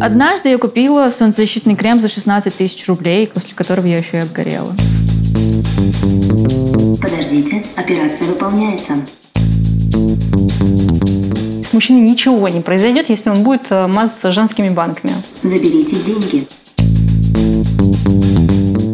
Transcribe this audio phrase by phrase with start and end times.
[0.00, 4.74] Однажды я купила солнцезащитный крем за 16 тысяч рублей, после которого я еще и обгорела.
[7.00, 8.94] Подождите, операция выполняется.
[11.64, 15.14] С мужчиной ничего не произойдет, если он будет э, мазаться женскими банками.
[15.42, 16.46] Заберите деньги.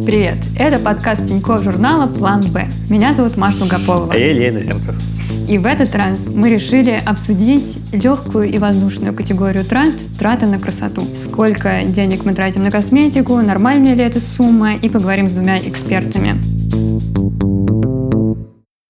[0.05, 0.37] Привет!
[0.57, 2.67] Это подкаст Тинькофф журнала «План Б».
[2.89, 4.13] Меня зовут Маша Лугополова.
[4.13, 4.95] А я Илья Иноземцев.
[5.49, 9.89] И в этот раз мы решили обсудить легкую и воздушную категорию трат–
[10.19, 11.01] траты на красоту.
[11.15, 16.35] Сколько денег мы тратим на косметику, нормальная ли эта сумма, и поговорим с двумя экспертами.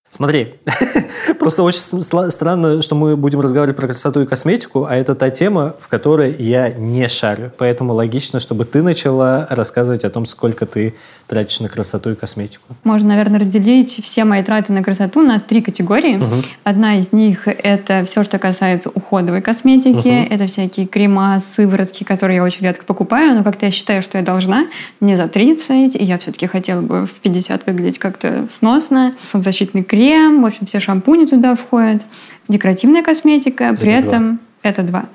[0.09, 0.55] Смотри,
[1.39, 5.75] просто очень странно, что мы будем разговаривать про красоту и косметику, а это та тема,
[5.79, 7.51] в которой я не шарю.
[7.57, 10.95] Поэтому логично, чтобы ты начала рассказывать о том, сколько ты
[11.27, 12.63] тратишь на красоту и косметику.
[12.83, 16.17] Можно, наверное, разделить все мои траты на красоту на три категории.
[16.17, 16.35] Угу.
[16.63, 20.25] Одна из них— это все, что касается уходовой косметики.
[20.25, 20.33] Угу.
[20.33, 24.23] Это всякие крема, сыворотки, которые я очень редко покупаю, но как-то я считаю, что я
[24.23, 24.67] должна.
[24.99, 29.13] Мне за 30, и я все-таки хотела бы в 50 выглядеть как-то сносно.
[29.21, 32.05] Солнцезащитный крем крем, в общем, все шампуни туда входят,
[32.47, 34.39] декоративная косметика, это при этом два.
[34.63, 35.05] это два.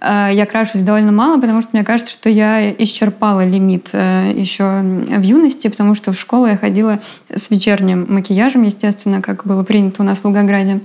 [0.00, 4.80] Э, я крашусь довольно мало, потому что мне кажется, что я исчерпала лимит э, еще
[4.80, 7.00] в юности, потому что в школу я ходила
[7.34, 10.80] с вечерним макияжем, естественно, как было принято у нас в Волгограде.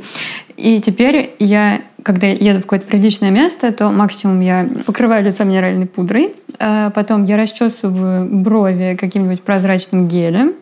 [0.58, 5.88] И теперь я, когда еду в какое-то приличное место, то максимум я покрываю лицо минеральной
[5.88, 10.54] пудрой, э, потом я расчесываю брови каким-нибудь прозрачным гелем,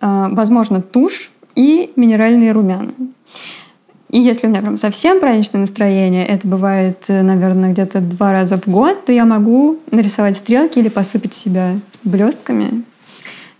[0.00, 2.92] возможно, тушь, и минеральные румяна.
[4.12, 8.58] И если у меня прям совсем праздничное настроение, это бывает, э, наверное, где-то два раза
[8.58, 12.84] в год, то я могу нарисовать стрелки или посыпать себя блестками.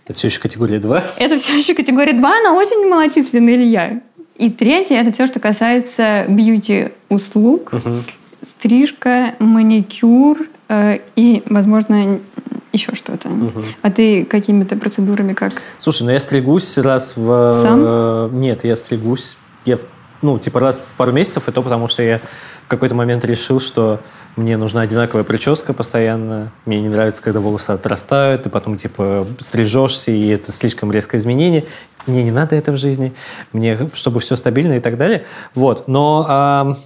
[0.05, 1.03] Это все еще категория 2?
[1.17, 4.01] Это все еще категория 2, но очень малочисленный Илья.
[4.35, 7.73] И третье, это все, что касается бьюти-услуг.
[7.73, 7.91] Угу.
[8.45, 12.19] Стрижка, маникюр э, и, возможно,
[12.73, 13.29] еще что-то.
[13.29, 13.61] Угу.
[13.83, 15.53] А ты какими-то процедурами как?
[15.77, 17.51] Слушай, ну я стригусь раз в...
[17.51, 17.81] Сам?
[17.85, 19.77] Э, нет, я стригусь, я,
[20.23, 22.19] ну, типа раз в пару месяцев, и то потому что я
[22.63, 24.01] в какой-то момент решил, что
[24.35, 26.51] мне нужна одинаковая прическа постоянно.
[26.65, 31.65] Мне не нравится, когда волосы отрастают, и потом, типа, стрижешься, и это слишком резкое изменение.
[32.07, 33.13] Мне не надо это в жизни.
[33.51, 35.25] Мне, чтобы все стабильно и так далее.
[35.53, 35.87] Вот.
[35.87, 36.77] Но а,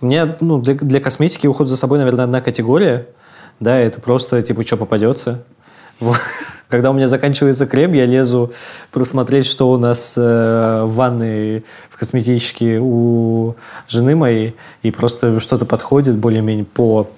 [0.00, 3.06] у меня ну, для, для косметики уход за собой, наверное, одна категория–
[3.60, 5.42] да, это просто, типа, что попадется.
[6.68, 8.52] Когда у меня заканчивается крем, я лезу
[8.92, 13.56] просмотреть, что у нас э, в ванной, в косметичке у
[13.88, 17.08] жены моей, и просто что-то подходит более-менее по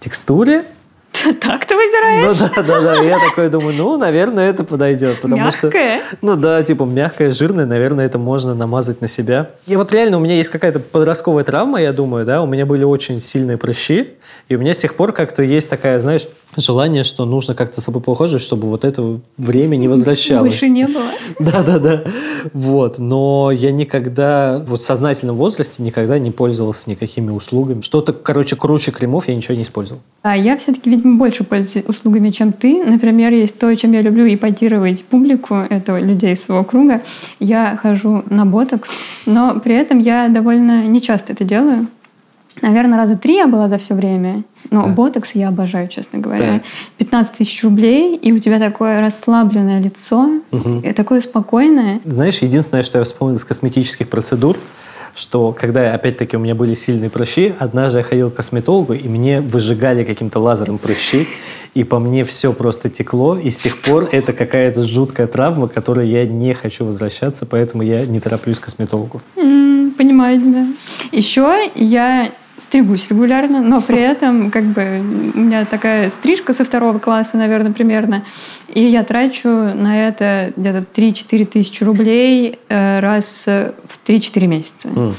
[0.00, 0.64] текстуре,
[1.40, 2.36] Так ты выбираешь?
[2.40, 3.02] Ну да, да, да.
[3.02, 5.20] Я такой думаю, ну, наверное, это подойдет.
[5.20, 5.98] Потому мягкое?
[5.98, 9.50] Что, ну да, типа мягкое, жирное, наверное, это можно намазать на себя.
[9.66, 12.84] И вот реально у меня есть какая-то подростковая травма, я думаю, да, у меня были
[12.84, 14.10] очень сильные прыщи,
[14.48, 17.84] и у меня с тех пор как-то есть такая, знаешь, желание, что нужно как-то с
[17.84, 20.50] собой поухаживать, чтобы вот это время не возвращалось.
[20.50, 21.02] Больше не было.
[21.38, 22.04] Да, да, да.
[22.52, 22.98] Вот.
[22.98, 27.80] Но я никогда, вот в сознательном возрасте, никогда не пользовался никакими услугами.
[27.80, 30.02] Что-то, короче, круче кремов я ничего не использовал.
[30.22, 32.82] А я все-таки, видимо, больше пользуюсь услугами, чем ты.
[32.84, 37.00] Например, есть то, чем я люблю ипотировать публику, это людей своего круга.
[37.38, 38.90] Я хожу на ботокс,
[39.26, 41.86] но при этом я довольно нечасто это делаю.
[42.60, 44.44] Наверное, раза три я была за все время.
[44.70, 44.92] Но да.
[44.92, 46.60] ботокс я обожаю, честно говоря.
[46.60, 46.60] Да.
[46.98, 50.82] 15 тысяч рублей, и у тебя такое расслабленное лицо, угу.
[50.94, 52.00] такое спокойное.
[52.04, 54.56] Знаешь, единственное, что я вспомнил из косметических процедур,
[55.14, 59.40] что когда, опять-таки, у меня были сильные прыщи, однажды я ходил к косметологу, и мне
[59.40, 61.26] выжигали каким-то лазером прыщи,
[61.74, 65.72] и по мне все просто текло, и с тех пор это какая-то жуткая травма, к
[65.72, 69.20] которой я не хочу возвращаться, поэтому я не тороплюсь к косметологу.
[69.96, 70.66] Понимаю, да.
[71.12, 72.32] Еще я
[72.72, 75.02] стригусь регулярно, но при этом как бы
[75.34, 78.24] у меня такая стрижка со второго класса, наверное, примерно,
[78.66, 84.88] и я трачу на это где-то 3-4 тысячи рублей э, раз в 3-4 месяца.
[84.88, 85.14] Mm.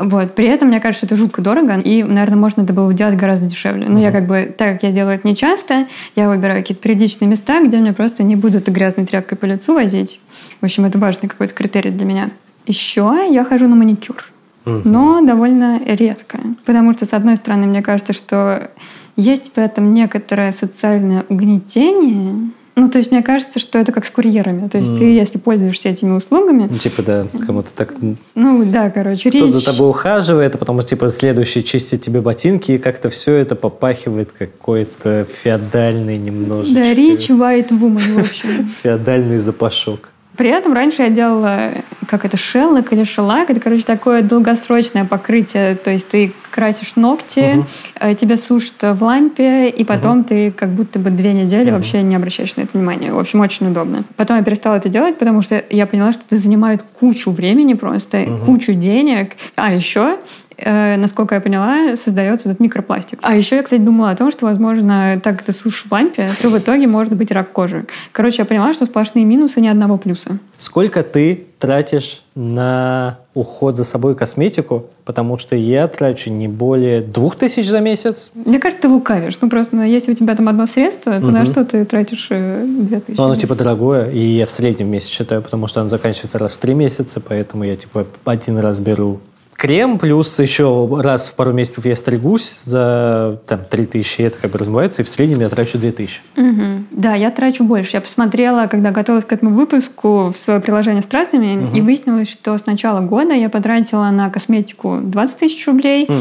[0.00, 0.34] Вот.
[0.34, 3.86] При этом, мне кажется, это жутко дорого, и, наверное, можно это было делать гораздо дешевле.
[3.88, 4.02] Но mm-hmm.
[4.02, 7.64] я как бы, так как я делаю это не часто, я выбираю какие-то приличные места,
[7.64, 10.18] где мне просто не будут грязной тряпкой по лицу возить.
[10.60, 12.30] В общем, это важный какой-то критерий для меня.
[12.66, 14.24] Еще я хожу на маникюр
[14.64, 16.38] но довольно редко.
[16.66, 18.70] Потому что, с одной стороны, мне кажется, что
[19.16, 24.10] есть в этом некоторое социальное угнетение, ну, то есть мне кажется, что это как с
[24.10, 24.68] курьерами.
[24.68, 24.98] То есть mm.
[24.98, 26.68] ты, если пользуешься этими услугами...
[26.70, 27.94] Ну, типа, да, кому-то так...
[28.34, 29.50] Ну, да, короче, Кто речь...
[29.50, 34.30] за тобой ухаживает, а потом, типа, следующий чистит тебе ботинки, и как-то все это попахивает
[34.32, 36.80] какой-то феодальный немножечко...
[36.80, 38.66] Да, рич white woman, в общем.
[38.82, 40.12] Феодальный запашок.
[40.40, 41.72] При этом раньше я делала,
[42.06, 43.50] как это, шеллок или шеллак.
[43.50, 45.74] Это, короче, такое долгосрочное покрытие.
[45.74, 48.14] То есть ты красишь ногти, угу.
[48.14, 50.28] тебя сушат в лампе, и потом угу.
[50.28, 51.76] ты как будто бы две недели угу.
[51.76, 53.12] вообще не обращаешь на это внимания.
[53.12, 54.04] В общем, очень удобно.
[54.16, 58.22] Потом я перестала это делать, потому что я поняла, что это занимает кучу времени просто,
[58.22, 58.46] угу.
[58.46, 59.32] кучу денег.
[59.56, 60.16] А еще
[60.62, 63.18] э, насколько я поняла, создается этот микропластик.
[63.22, 66.48] А еще я, кстати, думала о том, что, возможно, так это сушишь в лампе, то
[66.48, 67.86] в итоге может быть рак кожи.
[68.12, 70.38] Короче, я поняла, что сплошные минусы, ни одного плюса.
[70.56, 77.36] Сколько ты тратишь на уход за собой косметику, потому что я трачу не более двух
[77.36, 78.30] тысяч за месяц.
[78.34, 79.38] Мне кажется, ты лукавишь.
[79.40, 81.30] Ну, просто ну, если у тебя там одно средство, то угу.
[81.30, 83.18] на что ты тратишь э, две тысячи?
[83.18, 86.54] Ну, оно типа дорогое, и я в среднем месяц считаю, потому что оно заканчивается раз
[86.54, 89.20] в три месяца, поэтому я типа один раз беру
[89.60, 94.58] крем, плюс еще раз в пару месяцев я стригусь за там, 3000, это как бы
[94.58, 96.22] размывается, и в среднем я трачу 2000.
[96.34, 96.62] Угу.
[96.92, 97.98] Да, я трачу больше.
[97.98, 101.76] Я посмотрела, когда готовилась к этому выпуску, в свое приложение с тратами, угу.
[101.76, 106.16] и выяснилось, что с начала года я потратила на косметику 20 тысяч рублей, угу.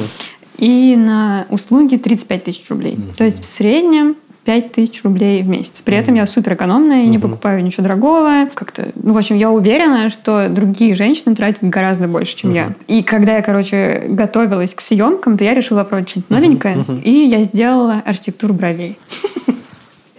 [0.58, 2.96] и на услуги 35 тысяч рублей.
[2.96, 3.14] Угу.
[3.18, 4.18] То есть в среднем
[4.50, 5.84] 5 тысяч рублей в месяц.
[5.84, 8.50] При этом я супер экономная и не покупаю ничего дорогого.
[8.52, 12.70] Как-то, ну, в общем, я уверена, что другие женщины тратят гораздо больше, чем я.
[12.88, 17.44] И когда я, короче, готовилась к съемкам, то я решила попробовать что-нибудь новенькое, и я
[17.44, 18.98] сделала архитектуру бровей.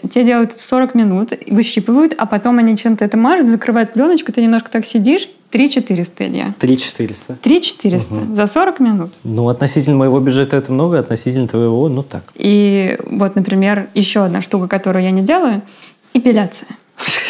[0.08, 4.70] Те делают 40 минут, выщипывают, а потом они чем-то это мажут, закрывают пленочку, ты немножко
[4.70, 6.54] так сидишь, 3 400, Илья.
[6.58, 7.38] 3 400?
[7.42, 8.34] 3 400 угу.
[8.34, 9.14] за 40 минут.
[9.24, 12.22] Ну, относительно моего бюджета это много, относительно твоего, ну так.
[12.34, 15.62] И вот, например, еще одна штука, которую я не делаю–
[16.14, 16.68] эпиляция.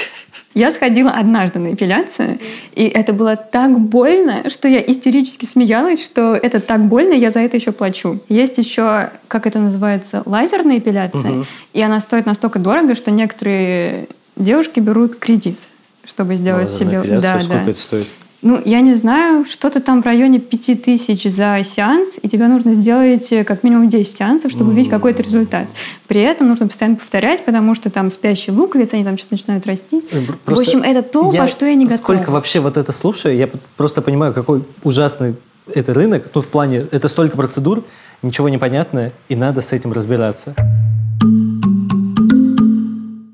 [0.55, 2.39] Я сходила однажды на эпиляцию,
[2.75, 7.41] и это было так больно, что я истерически смеялась, что это так больно, я за
[7.41, 8.19] это еще плачу.
[8.29, 11.45] Есть еще, как это называется, лазерная эпиляция, угу.
[11.73, 15.69] и она стоит настолько дорого, что некоторые девушки берут кредит
[16.05, 17.03] чтобы сделать себе...
[17.03, 17.71] Да, Сколько да.
[17.71, 18.09] это стоит?
[18.43, 23.31] Ну, я не знаю, что-то там в районе 5000 за сеанс, и тебе нужно сделать
[23.33, 25.67] э, как минимум 10 сеансов, чтобы увидеть какой-то результат.
[26.09, 30.03] При этом нужно постоянно повторять, потому что там спящие луковицы, они там что-то начинают расти.
[30.11, 31.99] Э, просто в общем, это то, я, по что я не готова.
[31.99, 35.37] Сколько вообще вот это слушаю, я просто понимаю, какой ужасный
[35.75, 36.31] это рынок.
[36.35, 37.85] Ну, в плане, это столько процедур,
[38.23, 40.55] ничего не понятно, и надо с этим разбираться.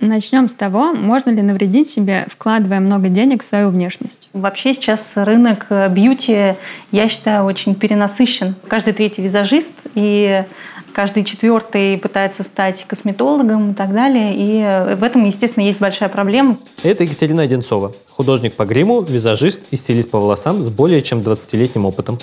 [0.07, 4.29] Начнем с того, можно ли навредить себе, вкладывая много денег в свою внешность.
[4.33, 6.55] Вообще сейчас рынок э, бьюти,
[6.93, 8.55] я считаю, очень перенасыщен.
[8.69, 10.45] Каждый третий визажист и
[10.93, 14.33] каждый четвертый пытается стать косметологом и так далее.
[14.37, 16.57] И э, в этом, естественно, есть большая проблема.
[16.85, 21.85] Это Екатерина Одинцова, художник по гриму, визажист и стилист по волосам с более чем 20-летним
[21.85, 22.19] опытом.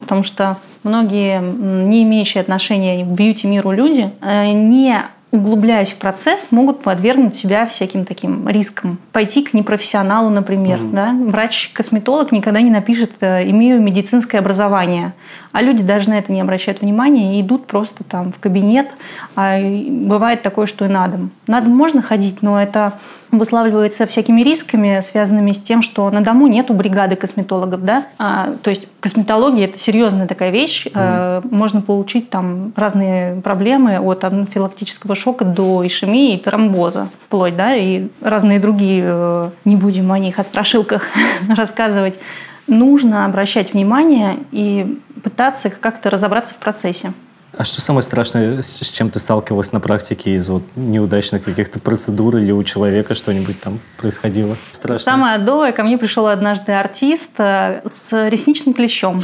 [0.00, 5.02] Потому что многие не имеющие отношения к бьюти-миру люди э, не
[5.34, 8.98] углубляясь в процесс, могут подвергнуть себя всяким таким рискам.
[9.12, 10.78] Пойти к непрофессионалу, например.
[10.78, 10.92] Mm-hmm.
[10.92, 11.12] Да?
[11.12, 15.12] Врач-косметолог никогда не напишет э, «имею медицинское образование».
[15.50, 18.88] А люди даже на это не обращают внимания и идут просто там в кабинет.
[19.36, 21.30] А бывает такое, что и на дом.
[21.46, 22.94] На дом можно ходить, но это
[23.34, 28.70] обуславливается всякими рисками, связанными с тем, что на дому нету бригады косметологов, да, а, то
[28.70, 31.48] есть косметология это серьезная такая вещь, mm.
[31.50, 38.08] можно получить там разные проблемы от анафилактического шока до ишемии и тромбоза, вплоть, да, и
[38.20, 41.04] разные другие, э, не будем о них, о страшилках
[41.48, 42.18] рассказывать.
[42.66, 47.12] Нужно обращать внимание и пытаться как-то разобраться в процессе.
[47.56, 52.36] А что самое страшное, с чем ты сталкивалась на практике из вот неудачных каких-то процедур
[52.36, 54.56] или у человека что-нибудь там происходило?
[54.72, 55.02] Страшно.
[55.02, 59.22] Самое адовое, ко мне пришел однажды артист э, с ресничным клещом.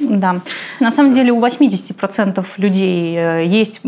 [0.00, 0.36] Да.
[0.80, 3.80] На самом деле у 80% людей э, есть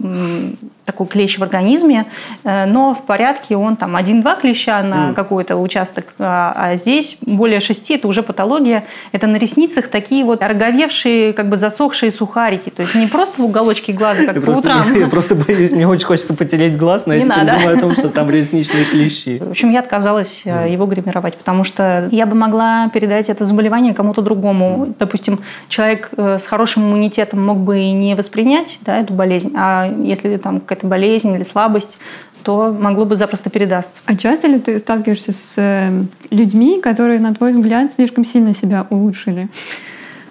[0.84, 2.06] такой клещ в организме,
[2.44, 5.14] э, но в порядке он там один-два клеща на mm.
[5.14, 8.84] какой-то участок, а, а здесь более шести, это уже патология.
[9.12, 12.70] Это на ресницах такие вот ороговевшие, как бы засохшие сухарики.
[12.70, 14.94] То есть не просто в уголочке глаза, как я по просто, утрам.
[15.00, 17.58] Я, просто боюсь, мне очень хочется потереть глаз, но я теперь надо.
[17.58, 19.38] думаю о том, что там ресничные клещи.
[19.38, 20.72] В общем, я отказалась mm.
[20.72, 24.94] его гримировать, потому что я бы могла передать это заболевание кому-то другому.
[24.98, 29.86] Допустим, человек э, с хорошим иммунитетом мог бы и не воспринять да, эту болезнь, а
[29.86, 31.98] если там какая-то болезнь или слабость,
[32.42, 34.02] то могло бы запросто передастся.
[34.06, 38.86] А часто ли ты сталкиваешься с э, людьми, которые, на твой взгляд, слишком сильно себя
[38.90, 39.48] улучшили?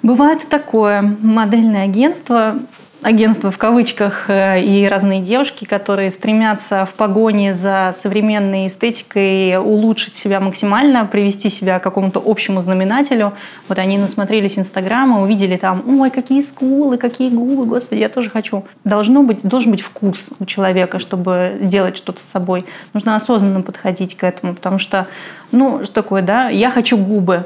[0.03, 1.01] Бывает такое.
[1.21, 2.59] Модельное агентство
[3.01, 10.15] агентства в кавычках э, и разные девушки, которые стремятся в погоне за современной эстетикой улучшить
[10.15, 13.33] себя максимально, привести себя к какому-то общему знаменателю.
[13.67, 18.65] Вот они насмотрелись Инстаграма, увидели там, ой, какие скулы, какие губы, господи, я тоже хочу.
[18.83, 22.65] Должно быть, должен быть вкус у человека, чтобы делать что-то с собой.
[22.93, 25.07] Нужно осознанно подходить к этому, потому что,
[25.51, 27.45] ну, что такое, да, я хочу губы,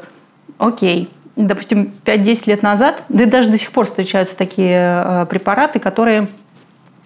[0.58, 5.80] окей, допустим, 5-10 лет назад, да и даже до сих пор встречаются такие э, препараты,
[5.80, 6.28] которые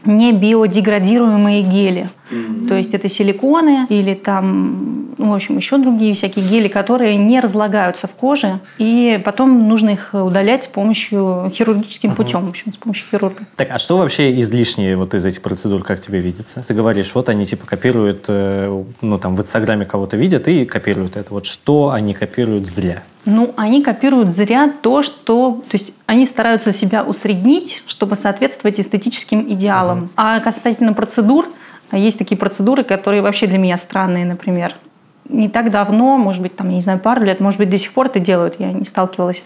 [0.06, 2.10] не биодеградируемые гели.
[2.32, 2.68] Mm-hmm.
[2.68, 7.40] То есть это силиконы или там, ну, в общем, еще другие всякие гели, которые не
[7.40, 12.16] разлагаются в коже, и потом нужно их удалять с помощью хирургическим uh-huh.
[12.16, 13.46] путем, в общем, с помощью хирурга.
[13.56, 16.64] Так, а что вообще излишнее вот из этих процедур, как тебе видится?
[16.68, 21.18] Ты говоришь, вот они типа копируют, э, ну там в Инстаграме кого-то видят и копируют
[21.18, 21.34] это.
[21.34, 23.04] Вот что они копируют зря?
[23.26, 25.62] Ну, они копируют зря то, что...
[25.70, 30.06] То есть они стараются себя усреднить, чтобы соответствовать эстетическим идеалам.
[30.06, 30.10] Uh-huh.
[30.16, 31.48] А касательно процедур,
[31.92, 34.76] есть такие процедуры, которые вообще для меня странные, например.
[35.28, 38.08] Не так давно, может быть, там, не знаю, пару лет, может быть, до сих пор
[38.08, 39.44] это делают, я не сталкивалась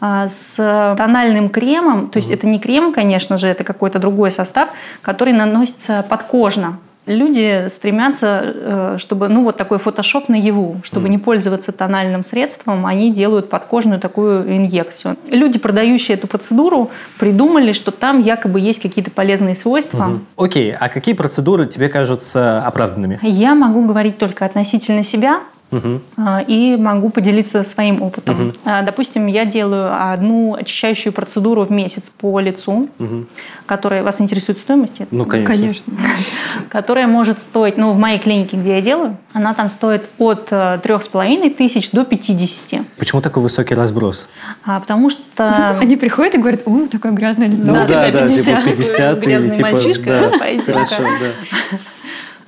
[0.00, 0.56] а, с
[0.96, 2.34] тональным кремом, то есть mm-hmm.
[2.34, 4.70] это не крем, конечно же, это какой-то другой состав,
[5.02, 11.10] который наносится подкожно люди стремятся, э, чтобы, ну, вот такой фотошоп наяву, чтобы mm.
[11.10, 15.16] не пользоваться тональным средством, они делают подкожную такую инъекцию.
[15.30, 20.20] Люди, продающие эту процедуру, придумали, что там якобы есть какие-то полезные свойства.
[20.36, 20.74] Окей, mm-hmm.
[20.74, 20.76] okay.
[20.78, 23.18] а какие процедуры тебе кажутся оправданными?
[23.22, 26.00] Я могу говорить только относительно себя, Угу.
[26.46, 28.48] И могу поделиться своим опытом.
[28.48, 28.52] Угу.
[28.86, 33.26] Допустим, я делаю одну очищающую процедуру в месяц по лицу, угу.
[33.66, 35.00] которая вас интересует стоимость?
[35.10, 35.54] Ну, конечно.
[35.54, 35.92] конечно.
[36.70, 40.80] Которая может стоить, ну, в моей клинике, где я делаю, она там стоит от э,
[40.82, 42.82] трех с половиной тысяч до 50.
[42.96, 44.28] Почему такой высокий разброс?
[44.64, 45.78] А, потому что...
[45.80, 47.72] Они приходят и говорят, о, такое грязное лицо.
[47.72, 48.44] Ну, да, да, 50.
[48.44, 49.18] типа 50.
[49.24, 51.78] Грязный типа, мальчишка, да, Хорошо, да.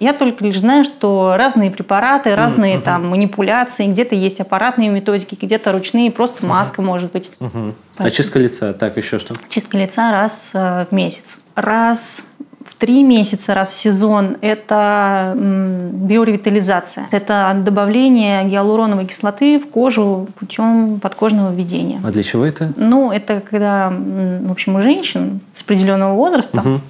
[0.00, 2.83] Я только лишь знаю, что разные препараты, разные uh-huh.
[2.83, 6.87] там манипуляции, где-то есть аппаратные методики, где-то ручные, просто маска uh-huh.
[6.87, 7.30] может быть.
[7.38, 7.75] Uh-huh.
[7.99, 9.35] А чистка лица, так еще что?
[9.50, 11.37] Чистка лица раз э, в месяц.
[11.54, 12.25] Раз
[12.64, 17.07] в три месяца, раз в сезон– это биоревитализация.
[17.11, 22.00] Это добавление гиалуроновой кислоты в кожу путем подкожного введения.
[22.02, 22.73] А для чего это?
[22.76, 26.80] Ну, это когда, в общем, у женщин с определенного возраста угу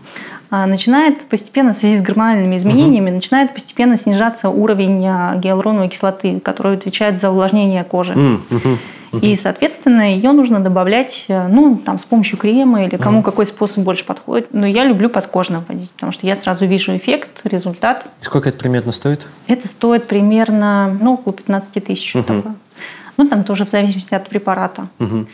[0.50, 3.16] начинает постепенно, в связи с гормональными изменениями, угу.
[3.16, 8.12] начинает постепенно снижаться уровень а, гиалуроновой кислоты, которая отвечает за увлажнение кожи.
[8.12, 8.78] Угу.
[9.22, 13.24] И, соответственно, ее нужно добавлять, э, ну, там, с помощью крема или кому угу.
[13.24, 14.48] какой способ больше подходит.
[14.52, 18.06] Но я люблю подкожно вводить, потому что я сразу вижу эффект, результат.
[18.20, 19.26] И сколько это примерно стоит?
[19.48, 22.14] Это стоит примерно, ну, около 15 тысяч.
[22.14, 22.44] Угу.
[23.16, 24.86] Ну, там тоже в зависимости от препарата.
[25.00, 25.26] Угу.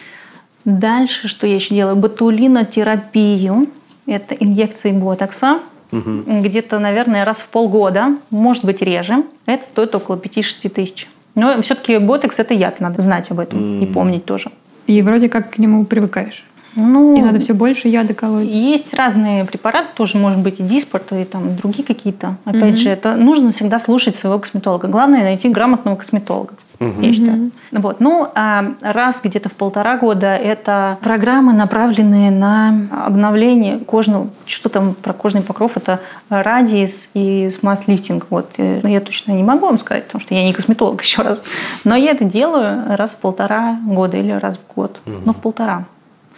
[0.65, 1.97] Дальше, что я еще делаю?
[1.97, 3.69] Ботулинотерапию.
[4.07, 5.61] Это инъекции ботокса.
[5.93, 6.41] Угу.
[6.43, 9.25] Где-то, наверное, раз в полгода, может быть, реже.
[9.47, 11.09] Это стоит около 5-6 тысяч.
[11.35, 13.83] Но все-таки ботокс– это яд, надо знать об этом mm.
[13.83, 14.51] и помнить тоже.
[14.87, 16.45] И вроде как к нему привыкаешь.
[16.77, 18.47] Ну, и надо все больше яда колоть.
[18.47, 22.37] Есть разные препараты, тоже может быть и диспорт, и там другие какие-то.
[22.45, 22.83] Опять угу.
[22.83, 24.87] же, это нужно всегда слушать своего косметолога.
[24.87, 27.01] Главное найти грамотного косметолога угу.
[27.01, 27.51] я считаю.
[27.73, 28.01] Вот.
[28.01, 34.95] Ну, а раз где-то в полтора года это программы, направленные на обновление кожного, что там
[34.95, 38.27] про кожный покров, это радиес и смаз-лифтинг.
[38.31, 38.51] Вот.
[38.59, 41.43] Э, я точно не могу вам сказать, потому что я не косметолог еще раз.
[41.85, 45.01] Но я это делаю раз в полтора года или раз в год.
[45.07, 45.17] Угу.
[45.25, 45.85] Ну, в полтора.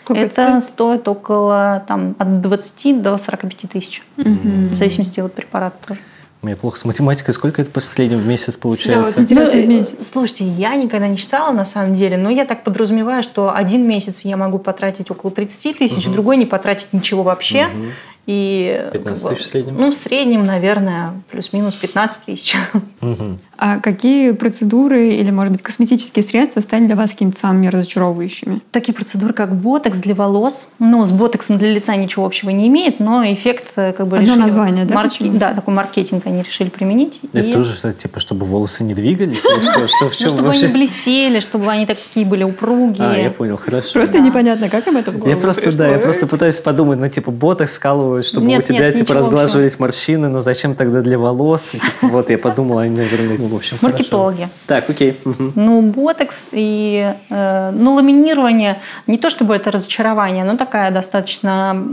[0.09, 0.65] Сколько это стоит?
[0.65, 4.03] стоит около там, от 20 до 45 тысяч.
[4.17, 4.71] Угу.
[4.71, 6.01] В зависимости от препарата тоже.
[6.41, 7.35] У меня плохо с математикой.
[7.35, 9.17] Сколько это по среднему в месяц получается?
[9.17, 10.09] Да, вот ну, э, месяц.
[10.13, 14.25] Слушайте, я никогда не считала на самом деле, но я так подразумеваю, что один месяц
[14.25, 16.15] я могу потратить около 30 тысяч, угу.
[16.15, 17.67] другой не потратить ничего вообще.
[17.67, 17.87] Угу.
[18.29, 19.77] И, 15 как бы, тысяч в среднем?
[19.79, 22.57] Ну, в среднем, наверное, плюс-минус 15 тысяч.
[23.01, 23.39] Угу.
[23.61, 28.61] А какие процедуры или, может быть, косметические средства стали для вас какими-то самыми разочаровывающими?
[28.71, 30.69] Такие процедуры, как ботокс для волос.
[30.79, 34.29] Ну, с ботоксом для лица ничего общего не имеет, но эффект э, как бы Одно
[34.29, 34.43] решили...
[34.43, 34.95] название, да?
[34.95, 35.29] Марки...
[35.29, 37.19] Да, такой маркетинг они решили применить.
[37.33, 37.53] Это и...
[37.53, 39.39] тоже что типа, чтобы волосы не двигались?
[39.39, 40.67] Что, что, в чем ну, чтобы вообще?
[40.67, 43.09] они блестели, чтобы они такие были упругие.
[43.09, 43.93] А, я понял, хорошо.
[43.93, 47.09] Просто непонятно, как им это в голову Я просто, да, я просто пытаюсь подумать, ну,
[47.09, 49.87] типа, ботокс скалывают, чтобы нет, у тебя, нет, типа, разглаживались общего.
[49.87, 51.71] морщины, но зачем тогда для волос?
[51.79, 54.49] Типа, вот, я подумала, они, наверное, ну, в общем, Маркетолог технологии.
[54.67, 55.17] Так, окей.
[55.25, 55.53] Угу.
[55.55, 61.87] Ну, ботекс и э, ну, ламинирование, не то чтобы это разочарование, но такая достаточно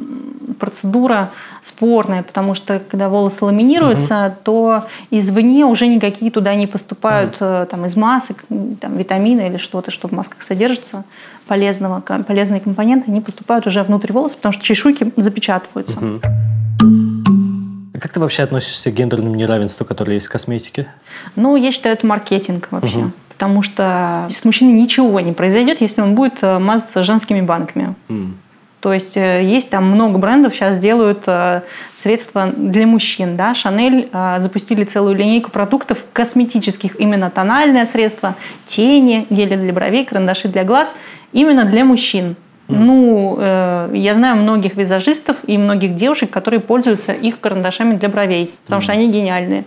[0.59, 1.31] процедура
[1.65, 7.85] спорная, потому что когда волосы ламинируются, то извне уже никакие туда не поступают э, там,
[7.85, 8.45] из масок,
[8.79, 11.03] там, витамины или что-то, что в масках содержится
[11.47, 15.97] полезного, полезные компоненты, они поступают уже внутрь волоса, потому что чешуйки запечатываются.
[17.93, 20.87] А Как ты вообще относишься к гендерному неравенству, которое есть в косметике?
[21.35, 23.09] Ну, я считаю, это маркетинг вообще.
[23.29, 27.95] Потому что с мужчиной ничего не произойдет, если он будет э, мазаться женскими банками.
[28.85, 31.61] То есть э, есть там много брендов сейчас делают э,
[31.95, 33.35] средства для мужчин.
[33.35, 33.55] Да?
[33.55, 38.35] Шанель э, запустили целую линейку продуктов косметических, именно тональное средство,
[38.67, 40.97] тени, гели для бровей, карандаши для глаз,
[41.31, 42.35] именно для мужчин.
[42.67, 48.53] Ну, э, я знаю многих визажистов и многих девушек, которые пользуются их карандашами для бровей,
[48.65, 49.63] потому что они гениальные.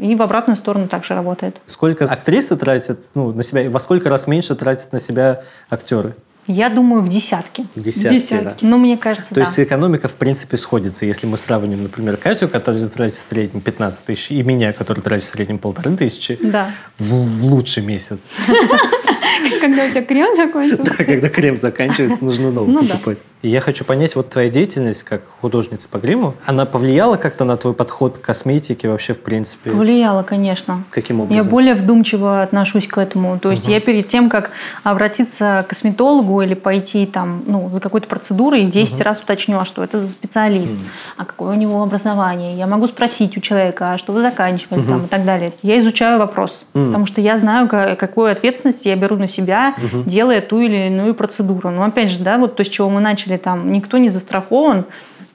[0.00, 1.60] И в обратную сторону также работает.
[1.66, 6.14] Сколько актрисы тратят ну, на себя, и во сколько раз меньше тратят на себя актеры?
[6.46, 7.66] Я думаю, в десятки.
[7.74, 8.44] Десятки, Десятки.
[8.44, 8.54] раз.
[8.62, 9.40] Ну, мне кажется, То да.
[9.42, 11.06] есть экономика, в принципе, сходится.
[11.06, 15.24] Если мы сравним, например, Катю, которая тратит в среднем 15 тысяч, и меня, который тратит
[15.24, 16.70] в среднем полторы тысячи, Да.
[16.98, 18.20] в, в лучший месяц.
[19.60, 20.94] Когда у тебя крем закончился.
[20.98, 22.94] А когда крем заканчивается, нужно новый Ну да.
[22.94, 23.18] покупать.
[23.42, 27.56] И я хочу понять, вот твоя деятельность как художница по гриму, она повлияла как-то на
[27.58, 29.70] твой подход к косметике вообще, в принципе?
[29.70, 30.82] Повлияло, конечно.
[30.90, 31.50] Каким Я образом?
[31.50, 33.38] более вдумчиво отношусь к этому.
[33.38, 34.50] То есть я перед тем, как
[34.82, 39.82] обратиться к косметологу или пойти там, ну, за какой-то процедурой, 10 раз уточню, а что
[39.82, 40.78] это за специалист,
[41.16, 42.56] а какое у него образование.
[42.56, 45.52] Я могу спросить у человека, а что вы заканчивали там, и так далее.
[45.62, 49.74] Я изучаю вопрос, потому что я знаю, ка- какую ответственность я беру на себя,
[50.06, 51.70] делая ту или иную процедуру.
[51.70, 54.84] Но опять же, да, вот то, с чего мы начали, там, никто не застрахован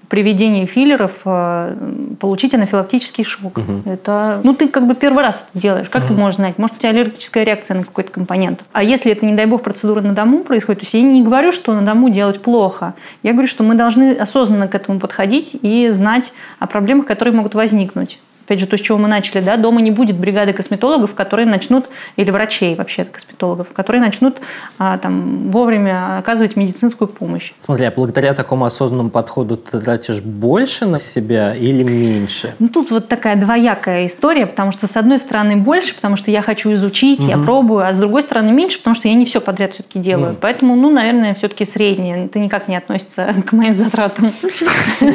[0.10, 1.75] при введении филлеров э,
[2.19, 3.60] получить анафилактический шок.
[3.86, 5.88] Это, ну, ты как бы первый раз это делаешь.
[5.89, 6.58] Как ты можешь знать?
[6.58, 8.63] Может, у тебя аллергическая реакция на какой-то компонент.
[8.74, 11.51] А если это, не дай бог, процедура на дому происходит, то есть я не говорю,
[11.51, 12.96] что на дому делать плохо.
[13.22, 17.53] Я говорю, что мы должны осознанно к этому подходить и знать о проблемах, которые могут
[17.53, 18.19] возникнуть.
[18.49, 21.85] Опять же, то, с чего мы начали, да, дома не будет бригады косметологов, которые начнут,
[22.15, 24.37] или врачей вообще косметологов, которые начнут
[24.79, 27.53] а, там, вовремя оказывать медицинскую помощь.
[27.59, 32.55] Смотри, а благодаря такому осознанному подходу ты тратишь больше на себя или меньше?
[32.57, 36.41] Ну, тут вот такая двоякая история, потому что, с одной стороны, больше, потому что я
[36.41, 39.75] хочу изучить, я пробую, а с другой стороны, меньше, потому что я не все подряд
[39.75, 40.35] все-таки делаю.
[40.41, 42.25] Поэтому, ну, наверное, все-таки среднее.
[42.25, 44.31] Это никак не относится к моим затратам.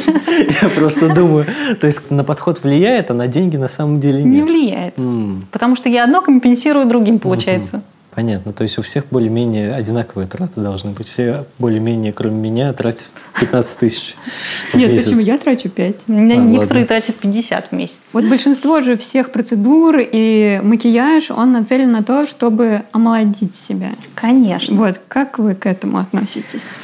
[0.61, 1.45] Я просто думаю,
[1.81, 4.45] то есть на подход влияет, а на деньги на самом деле Не нет.
[4.45, 4.99] влияет.
[4.99, 7.81] М, Потому что я одно компенсирую другим, получается.
[8.13, 11.09] Понятно, то есть у всех более-менее одинаковые траты должны быть.
[11.09, 13.07] Все более-менее, кроме меня, тратят
[13.41, 14.15] 15 тысяч
[14.71, 15.05] в Нет, месяц.
[15.07, 15.19] почему?
[15.21, 15.95] Я трачу 5.
[16.07, 16.87] У меня А, некоторые ладно.
[17.01, 17.99] тратят 50 в месяц.
[18.13, 23.89] Вот большинство же всех процедур и макияж, он нацелен на то, чтобы омолодить себя.
[24.13, 24.77] Конечно.
[24.77, 26.75] Вот, как вы к этому относитесь?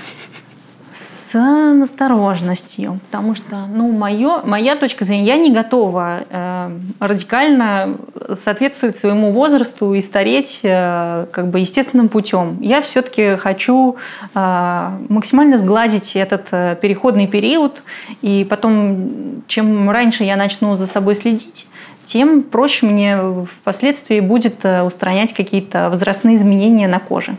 [1.01, 7.97] С настороженностью, потому что, ну, моё, моя точка зрения, я не готова э, радикально
[8.33, 12.59] соответствовать своему возрасту и стареть э, как бы естественным путем.
[12.61, 13.95] Я все-таки хочу
[14.35, 17.81] э, максимально сгладить этот э, переходный период,
[18.21, 21.65] и потом, чем раньше я начну за собой следить,
[22.05, 27.37] тем проще мне впоследствии будет э, устранять какие-то возрастные изменения на коже.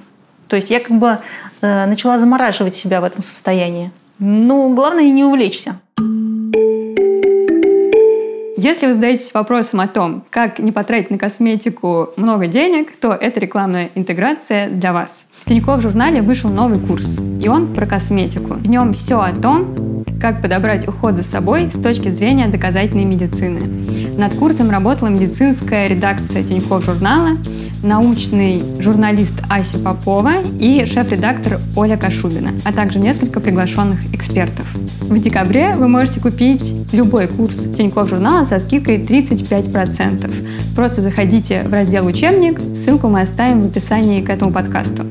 [0.53, 1.19] То есть я как бы
[1.63, 3.91] э, начала замораживать себя в этом состоянии.
[4.19, 5.81] Ну, главное не увлечься.
[8.63, 13.41] Если вы задаетесь вопросом о том, как не потратить на косметику много денег, то это
[13.41, 15.27] рекламная интеграция для вас.
[15.33, 18.55] В Тинькофф журнале вышел новый курс, и он про косметику.
[18.55, 23.83] В нем все о том, как подобрать уход за собой с точки зрения доказательной медицины.
[24.17, 27.31] Над курсом работала медицинская редакция Тинькофф журнала,
[27.83, 34.67] научный журналист Ася Попова и шеф-редактор Оля Кашубина, а также несколько приглашенных экспертов.
[35.01, 40.31] В декабре вы можете купить любой курс Тинькофф журнала со скидкой 35%.
[40.77, 45.05] Просто заходите в раздел «Учебник», ссылку мы оставим в описании к этому подкасту.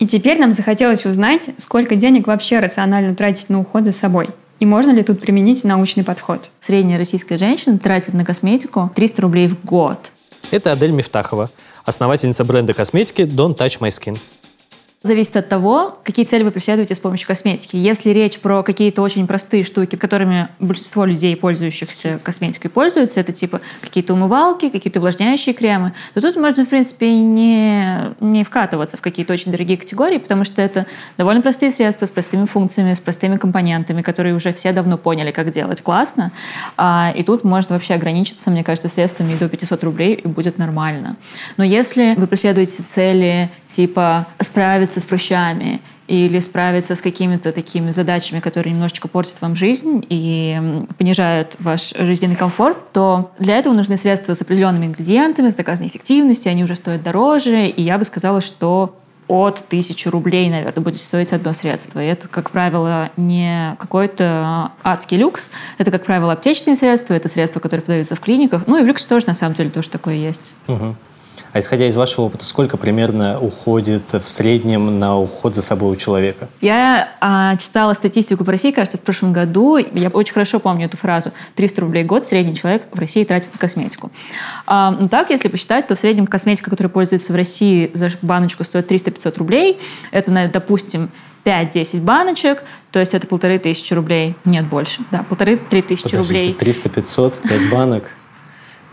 [0.00, 4.30] И теперь нам захотелось узнать, сколько денег вообще рационально тратить на уход за собой.
[4.58, 6.50] И можно ли тут применить научный подход?
[6.58, 10.10] Средняя российская женщина тратит на косметику 300 рублей в год.
[10.50, 11.50] Это Адель Мифтахова,
[11.84, 14.18] основательница бренда косметики Don't Touch My Skin.
[15.02, 17.74] Зависит от того, какие цели вы преследуете с помощью косметики.
[17.74, 23.60] Если речь про какие-то очень простые штуки, которыми большинство людей, пользующихся косметикой, пользуются, это типа
[23.80, 29.32] какие-то умывалки, какие-то увлажняющие кремы, то тут можно, в принципе, не, не вкатываться в какие-то
[29.32, 30.86] очень дорогие категории, потому что это
[31.18, 35.50] довольно простые средства с простыми функциями, с простыми компонентами, которые уже все давно поняли, как
[35.50, 36.30] делать классно.
[36.76, 41.16] А, и тут можно вообще ограничиться, мне кажется, средствами до 500 рублей, и будет нормально.
[41.56, 48.40] Но если вы преследуете цели типа справиться с прыщами или справиться с какими-то такими задачами,
[48.40, 50.60] которые немножечко портят вам жизнь и
[50.98, 56.50] понижают ваш жизненный комфорт, то для этого нужны средства с определенными ингредиентами, с доказанной эффективностью,
[56.50, 58.96] они уже стоят дороже, и я бы сказала, что
[59.28, 62.02] от тысячи рублей, наверное, будет стоить одно средство.
[62.02, 65.50] И это, как правило, не какой-то адский люкс.
[65.78, 68.66] Это, как правило, аптечные средства, это средства, которые продаются в клиниках.
[68.66, 70.52] Ну и в люксе тоже, на самом деле, тоже такое есть.
[70.66, 70.96] Мгм.
[71.52, 75.96] А исходя из вашего опыта, сколько примерно уходит в среднем на уход за собой у
[75.96, 76.48] человека?
[76.62, 79.76] Я а, читала статистику по России, кажется, в прошлом году.
[79.76, 81.32] Я очень хорошо помню эту фразу.
[81.56, 84.10] 300 рублей в год средний человек в России тратит на косметику.
[84.66, 88.64] А, ну так, если посчитать, то в среднем косметика, которая пользуется в России за баночку,
[88.64, 89.78] стоит 300-500 рублей.
[90.10, 91.10] Это, наверное, допустим,
[91.44, 92.62] 5-10 баночек,
[92.92, 94.36] то есть это полторы тысячи рублей.
[94.44, 95.02] Нет, больше.
[95.10, 96.56] Да, полторы-три тысячи рублей.
[96.58, 98.10] 300-500, 5 банок.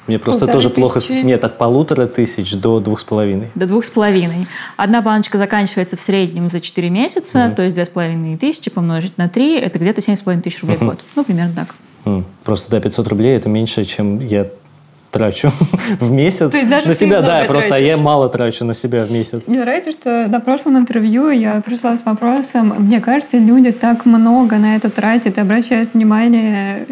[0.10, 1.00] Мне просто Полторы тоже плохо...
[1.00, 1.22] тысячи.
[1.24, 3.52] Нет, от полутора тысяч до двух с половиной.
[3.54, 4.48] До двух с половиной.
[4.76, 9.20] Одна баночка заканчивается в среднем за 4 месяца, то есть две с половиной тысячи помножить
[9.20, 11.00] на 3, это где-то семь с половиной тысяч рублей в год.
[11.16, 11.76] Ну, примерно так.
[12.44, 14.48] Просто, да, 500 рублей– это меньше, чем я
[15.12, 15.52] трачу
[16.00, 16.52] в месяц.
[16.52, 17.88] То есть даже на ты себя, да, просто тратишь.
[17.88, 19.48] я мало трачу на себя в месяц.
[19.48, 24.58] Мне нравится, что на прошлом интервью я пришла с вопросом, мне кажется, люди так много
[24.58, 26.86] на это тратят и обращают внимание.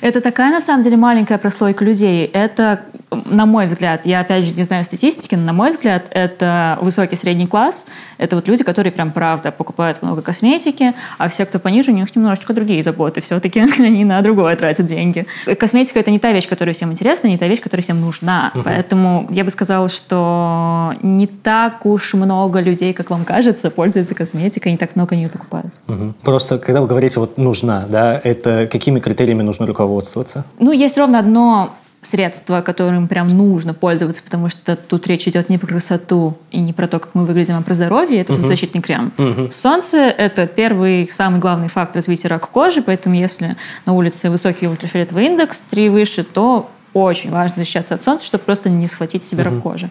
[0.00, 2.26] Это такая, на самом деле, маленькая прослойка людей.
[2.26, 2.80] Это,
[3.10, 7.16] на мой взгляд, я опять же не знаю статистики, но на мой взгляд, это высокий
[7.16, 7.86] средний класс.
[8.18, 12.14] Это вот люди, которые прям правда покупают много косметики, а все, кто пониже, у них
[12.14, 13.20] немножечко другие заботы.
[13.20, 15.26] Все-таки они на другое тратят деньги.
[15.58, 18.52] Косметика— это не та вещь, которая всем интересна, не та вещь, которая всем нужна.
[18.64, 24.72] Поэтому я бы сказала, что не так уж много людей, как вам кажется, пользуются косметикой,
[24.72, 25.72] не так много нее покупают.
[25.86, 26.14] Мгм.
[26.22, 30.44] Просто, когда вы говорите вот «нужна», да, это какими критериями нужно руководствоваться?
[30.58, 35.56] Ну, есть ровно одно средство, которым прям нужно пользоваться, потому что тут речь идет не
[35.56, 38.20] про красоту и не про то, как мы выглядим, а про здоровье.
[38.20, 39.12] Это солнцезащитный крем.
[39.52, 45.26] Солнце– это первый, самый главный факт развития рака кожи, поэтому если на улице высокий ультрафиолетовый
[45.26, 49.42] индекс, 3 и выше, то очень важно защищаться от солнца, чтобы просто не схватить себе
[49.42, 49.90] рак кожи.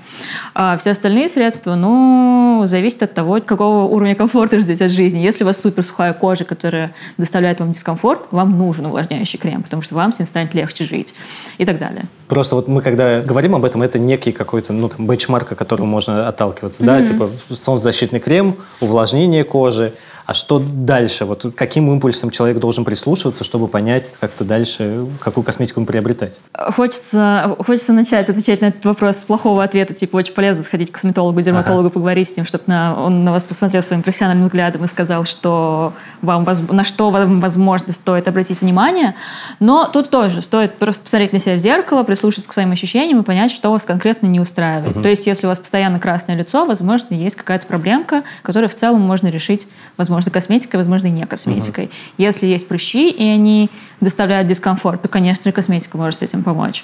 [0.54, 5.20] А все остальные средства, ну, зависит от того, какого уровня комфорта ждете от жизни.
[5.20, 9.82] Если у вас супер сухая кожа, которая доставляет вам дискомфорт, вам нужен увлажняющий крем, потому
[9.82, 11.16] что вам с ним станет легче жить
[11.58, 12.06] и так далее.
[12.28, 16.28] Просто вот мы, когда говорим об этом, это некий какой-то, ну, бенчмарк, от которого можно
[16.28, 19.94] отталкиваться, да, типа солнцезащитный крем, увлажнение кожи.
[20.32, 21.26] А что дальше?
[21.26, 26.40] Вот каким импульсом человек должен прислушиваться, чтобы понять как-то дальше, какую косметику ему приобретать?
[26.54, 30.94] Хочется, хочется начать отвечать на этот вопрос с плохого ответа, типа очень полезно сходить к
[30.94, 34.88] косметологу, дерматологу, поговорить с ним, чтобы на, он на вас посмотрел своим профессиональным взглядом и
[34.88, 35.92] сказал, что
[36.22, 39.16] вам, на что вам, возможно, стоит обратить внимание.
[39.60, 43.24] Но тут тоже стоит просто посмотреть на себя в зеркало, прислушаться к своим ощущениям и
[43.24, 44.94] понять, что вас конкретно не устраивает.
[44.94, 49.02] То есть, если у вас постоянно красное лицо, возможно, есть какая-то проблемка, которую в целом
[49.02, 49.68] можно решить,
[49.98, 51.90] возможно, косметикой, возможно, и не косметикой.
[52.18, 53.70] Если есть прыщи, и они
[54.02, 56.84] доставляют дискомфорт, то, конечно же, косметика может с этим помочь.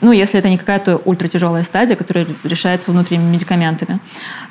[0.00, 4.00] Ну, если это не какая-то ультратяжелая стадия, которая решается внутренними медикаментами.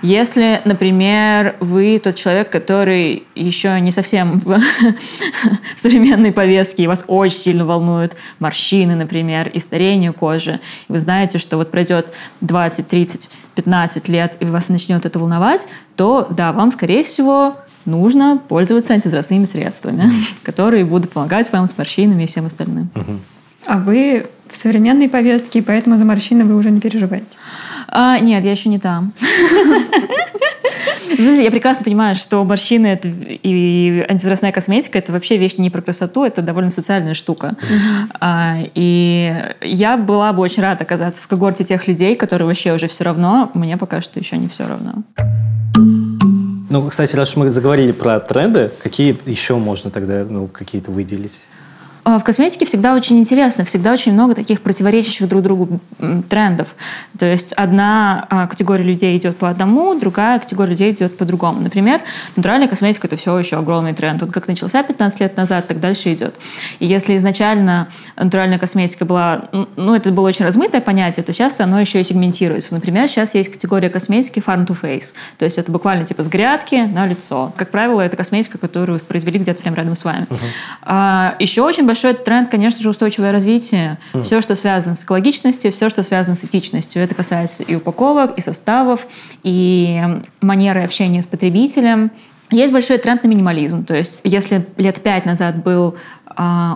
[0.01, 4.57] Если, например, вы тот человек, который еще не совсем в,
[5.75, 10.99] в современной повестке, и вас очень сильно волнуют морщины, например, и старение кожи, и вы
[10.99, 12.07] знаете, что вот пройдет
[12.41, 18.39] 20, 30, 15 лет, и вас начнет это волновать, то, да, вам, скорее всего, нужно
[18.47, 20.11] пользоваться антивозрастными средствами,
[20.43, 22.89] которые будут помогать вам с морщинами и всем остальным.
[23.65, 27.25] А вы в современной повестке, и поэтому за морщины вы уже не переживаете.
[27.89, 29.13] А, нет, я еще не там.
[31.17, 36.25] Я прекрасно понимаю, что морщины это и антивозрастная косметика это вообще вещь не про красоту,
[36.25, 37.55] это довольно социальная штука.
[38.19, 42.87] А, и я была бы очень рада оказаться в когорте тех людей, которые вообще уже
[42.87, 45.03] все равно, мне пока что еще не все равно.
[46.69, 51.41] Ну, кстати, раз уж мы заговорили про тренды, какие еще можно тогда, ну, какие-то выделить?
[52.07, 55.81] А, В косметике всегда очень интересно, всегда очень много таких противоречащих друг другу
[56.29, 56.73] трендов.
[57.19, 61.59] То есть одна а, категория людей идет по одному, другая категория людей идет по другому.
[61.59, 61.99] Например,
[62.37, 64.23] натуральная косметика– это все еще огромный тренд.
[64.23, 66.35] Он как начался 15 лет назад, так дальше идет.
[66.79, 71.81] И если изначально натуральная косметика была, ну, это было очень размытое понятие, то сейчас оно
[71.81, 72.73] еще и сегментируется.
[72.73, 75.13] Например, сейчас есть категория косметики farm to face.
[75.37, 77.51] То есть это буквально типа с грядки на лицо.
[77.57, 80.25] Как правило, это косметика, которую произвели где-то прямо рядом с вами.
[80.83, 83.97] А, еще очень большой тренд, конечно же, устойчивое развитие.
[84.23, 87.01] Все, что связано с экологичностью, все, что связано с этичностью.
[87.01, 89.07] Это касается и упаковок, и составов,
[89.43, 90.01] и
[90.41, 92.11] манеры общения с потребителем.
[92.49, 93.83] Есть большой тренд на минимализм.
[93.83, 95.97] То есть, если лет пять назад был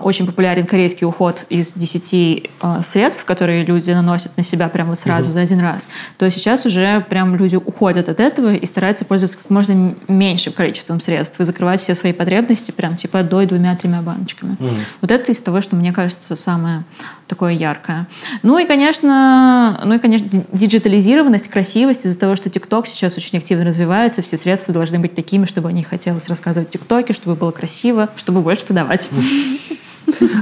[0.04, 5.00] очень популярен корейский уход из 10 а, средств, которые люди наносят на себя прямо вот
[5.00, 9.38] сразу за один раз, то сейчас уже прям люди уходят от этого и стараются пользоваться
[9.38, 14.58] как можно меньшим количеством средств и закрывать все свои потребности прям типа одной, двумя-тремя баночками.
[15.02, 16.84] Вот это из того, что мне кажется самое
[17.28, 18.08] такое яркое.
[18.44, 23.38] Ну и, конечно, ну и, конечно, ди- диджитализированность, красивость из-за того, что ТикТок сейчас очень
[23.38, 27.36] активно развивается, все средства должны быть такими, чтобы о них хотелось рассказывать в ТикТоке, чтобы
[27.38, 29.08] было красиво, чтобы больше продавать.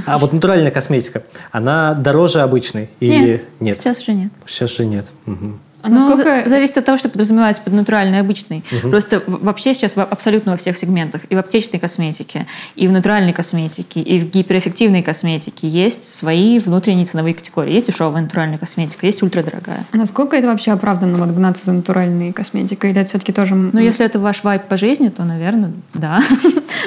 [0.06, 3.76] А вот натуральная косметика, она дороже обычной или Нет, нет?
[3.76, 4.32] сейчас уже нет.
[4.46, 5.06] Сейчас же нет.
[5.26, 5.60] Мгм.
[5.82, 8.64] Ну, насколько- за- зависит от того, что подразумевается под натуральный и обычный.
[8.82, 12.92] Просто в- вообще сейчас во- абсолютно во всех сегментах, и в аптечной косметике, и в
[12.92, 17.72] натуральной косметике, и в гиперэффективной косметике есть свои внутренние ценовые категории.
[17.72, 19.84] Есть дешевая натуральная косметика, есть ультрадорогая.
[19.92, 22.90] А насколько это вообще оправданно, вот гнаться за натуральной косметикой?
[22.90, 23.54] Или это все-таки тоже...
[23.54, 26.20] Ну, если это ваш вайп по жизни, то, наверное, да.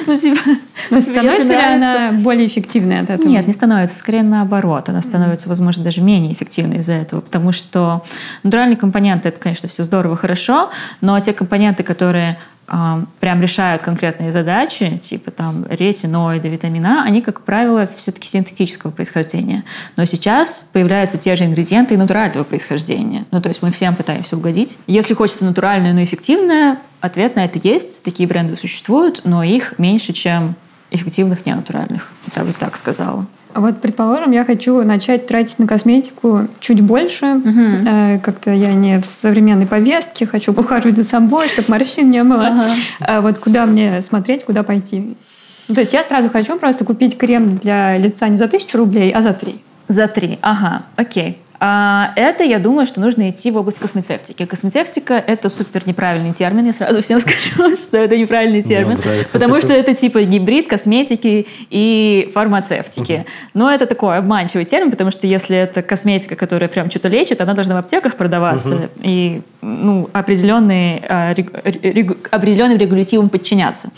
[0.06, 0.38] Ну, типа,
[0.90, 3.26] ну, становится ли она более эффективной от этого?
[3.28, 3.96] Нет, не становится.
[3.96, 4.88] Скорее наоборот.
[4.88, 7.20] Она становится, возможно, даже менее эффективной из-за этого.
[7.20, 8.04] Потому что
[8.42, 10.70] натуральные компоненты, это, конечно, все здорово, хорошо,
[11.00, 17.40] но те компоненты, которые а, прям решают конкретные задачи, типа там ретиноиды, витамина, они, как
[17.40, 19.64] правило, все-таки синтетического происхождения.
[19.96, 23.24] Но сейчас появляются те же ингредиенты и натурального происхождения.
[23.30, 24.78] Ну, то есть мы всем пытаемся угодить.
[24.86, 28.02] Если хочется натуральное, но эффективное, ответ на это есть.
[28.02, 30.56] Такие бренды существуют, но их меньше, чем
[30.90, 32.10] эффективных ненатуральных.
[32.36, 33.26] Я бы так сказала.
[33.54, 37.40] А Вот, предположим, я хочу начать тратить на косметику чуть больше.
[37.86, 42.64] Э, Как-то я не в современной повестке, хочу ухаживать за собой, чтобы морщин не было.
[43.00, 45.16] А вот куда мне смотреть, куда пойти?
[45.68, 49.12] Ну, То есть я сразу хочу просто купить крем для лица не за тысячу рублей,
[49.12, 49.62] а за три.
[49.86, 51.38] За три, ага, окей.
[51.66, 54.44] А это, я думаю, что нужно идти в область космецевтики.
[54.44, 56.66] Космецевтика— это супер неправильный термин.
[56.66, 58.98] Я сразу всем скажу, что это неправильный термин.
[58.98, 59.60] Потому такой.
[59.62, 63.24] что это типа гибрид косметики и фармацевтики.
[63.54, 67.54] Но это такой обманчивый термин, потому что если это косметика, которая прям что-то лечит, она
[67.54, 73.88] должна в аптеках продаваться и ну, определенные, а, рег- рег- определенным регулятивам подчиняться.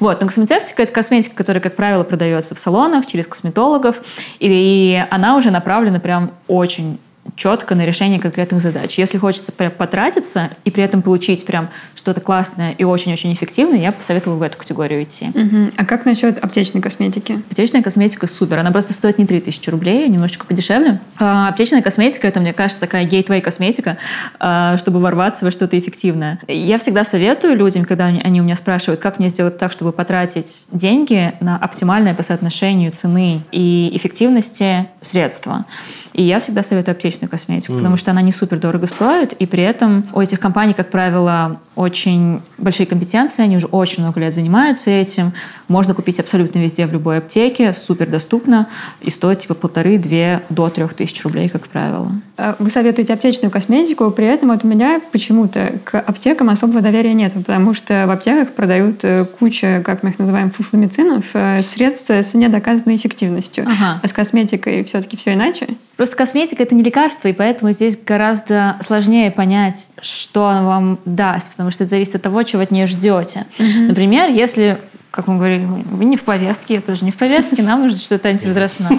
[0.00, 0.20] Вот.
[0.20, 4.02] Но космецевтика— это косметика, которая, как правило, продается в салонах через косметологов,
[4.40, 6.98] и, и она уже направлена прям очень
[7.36, 8.98] четко на решение конкретных задач.
[8.98, 13.92] Если хочется прям потратиться и при этом получить прям что-то классное и очень-очень эффективное, я
[13.92, 15.30] посоветовала в эту категорию идти.
[15.34, 15.72] Мгм.
[15.76, 17.40] А как насчет аптечной косметики?
[17.50, 18.58] Аптечная косметика супер.
[18.58, 21.00] Она просто стоит не 3000 рублей, немножечко подешевле.
[21.18, 23.98] А, аптечная косметика, это, мне кажется, такая гейтвей косметика,
[24.38, 26.38] а, чтобы ворваться во что-то эффективное.
[26.48, 29.92] Я всегда советую людям, когда они, они у меня спрашивают, как мне сделать так, чтобы
[29.92, 35.66] потратить деньги на оптимальное по соотношению цены и эффективности средства.
[36.12, 39.62] И я всегда советую аптечную косметику, потому что она не супер дорого стоит, и при
[39.62, 44.90] этом у этих компаний, как правило, очень большие компетенции, они уже очень много лет занимаются
[44.90, 45.32] этим.
[45.68, 48.68] Можно купить абсолютно везде, в любой аптеке, супер доступно,
[49.00, 52.12] и стоит типа полторы-две до трех тысяч рублей, как правило.
[52.36, 57.14] А Вы советуете аптечную косметику, при этом вот у меня почему-то к аптекам особого доверия
[57.14, 62.10] нет, потому что в аптеках продают э, куча, как мы их называем, фуфломицинов, э, средств
[62.10, 63.64] с недоказанной эффективностью.
[63.66, 64.00] Ага.
[64.02, 65.68] А с косметикой все-таки все иначе?
[65.96, 71.56] Просто косметика— это не лекарство, и поэтому здесь гораздо сложнее понять, что она вам даст,
[71.62, 73.46] потому что это зависит от того, чего вы от нее ждете.
[73.58, 74.78] Например, если
[75.12, 78.30] как мы говорили, вы не в повестке, я тоже не в повестке, нам нужно что-то
[78.30, 78.98] антивозрастное.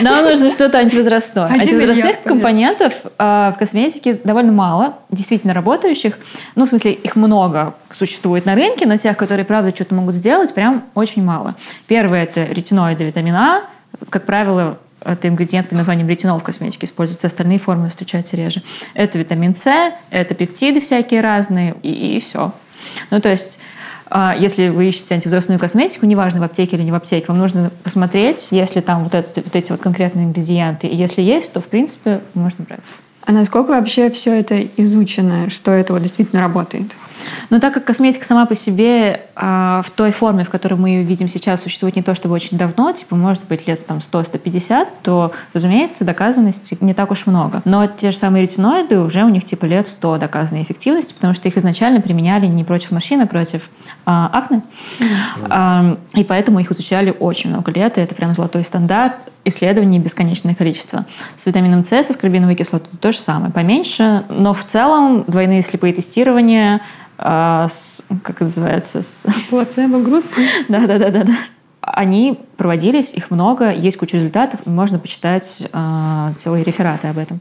[0.00, 1.46] Нам нужно что-то антивозрастное.
[1.46, 6.16] Антивозрастных компонентов а, в косметике довольно мало, действительно работающих.
[6.54, 10.54] Ну, в смысле, их много существует на рынке, но тех, которые, правда, что-то могут сделать,
[10.54, 11.56] прям очень мало.
[11.88, 13.62] Первое– это ретиноиды витамина А.
[14.10, 18.62] Как правило, это ингредиент под названием ретинол в косметике используется, остальные формы встречаются реже.
[18.94, 19.70] Это витамин С,
[20.10, 22.52] это пептиды всякие разные, и, все.
[23.10, 23.58] Ну, то есть,
[24.06, 27.70] а, если вы ищете антивозрастную косметику, неважно, в аптеке или не в аптеке, вам нужно
[27.82, 30.86] посмотреть, если там вот, это, вот эти вот конкретные ингредиенты.
[30.86, 32.80] И если есть, то, в принципе, можно брать.
[33.26, 36.94] А насколько вообще все это изучено, что это вот действительно работает?
[37.50, 41.02] Но так как косметика сама по себе а, в той форме, в которой мы ее
[41.02, 45.32] видим сейчас, существует не то чтобы очень давно, типа, может быть, лет там 100-150, то,
[45.52, 47.62] разумеется, доказанности не так уж много.
[47.64, 51.48] Но те же самые ретиноиды уже у них типа лет 100 доказанной эффективности, потому что
[51.48, 53.70] их изначально применяли не против морщин, а против
[54.04, 54.62] а, акне.
[55.48, 59.30] А, и поэтому их изучали очень много лет, и это прям золотой стандарт.
[59.46, 61.04] Исследований бесконечное количество.
[61.36, 65.92] С витамином С, со скорбиновой кислотой то же самое, поменьше, но в целом двойные слепые
[65.94, 66.82] тестирования
[67.18, 70.42] а, с, как это называется, с, Плацебо группы?
[70.68, 71.34] да, да, да, да, да.
[71.80, 77.40] Они проводились, их много, есть куча результатов, можно почитать э, целые рефераты об этом.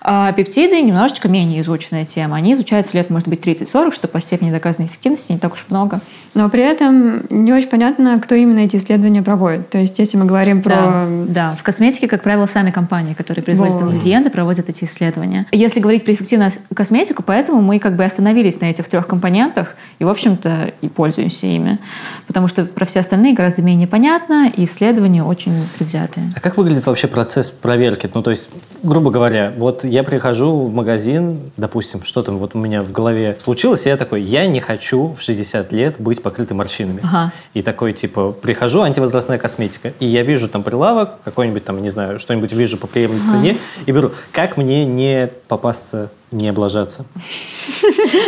[0.00, 2.36] А пептиды немножечко менее изученная тема.
[2.36, 6.00] Они изучаются лет, может быть, 30-40, что по степени доказанной эффективности не так уж много.
[6.34, 9.70] Но при этом не очень понятно, кто именно эти исследования проводит.
[9.70, 10.74] То есть, если мы говорим про...
[10.74, 11.52] Да, да.
[11.52, 13.84] в косметике, как правило, сами компании, которые производят Вот.
[13.84, 15.46] ингредиенты, проводят эти исследования.
[15.52, 20.04] Если говорить про эффективную косметику, поэтому мы как бы остановились на этих трех компонентах и,
[20.04, 21.78] в общем-то, и пользуемся ими.
[22.26, 26.32] Потому что про все остальные гораздо менее понятно, и исследования очень предвзятые.
[26.36, 28.10] А как выглядит вообще процесс проверки?
[28.12, 28.48] Ну, то есть,
[28.82, 33.36] грубо говоря, вот я прихожу в магазин, допустим, что там вот у меня в голове
[33.38, 37.00] случилось, и я такой, я не хочу в 60 лет быть покрытым морщинами.
[37.02, 37.32] Ага.
[37.54, 42.18] И такой, типа, прихожу, антивозрастная косметика, и я вижу там прилавок, какой-нибудь там, не знаю,
[42.18, 43.56] что-нибудь вижу по приемлемой цене,
[43.86, 44.12] и беру.
[44.32, 47.04] Как мне не попасться, не облажаться?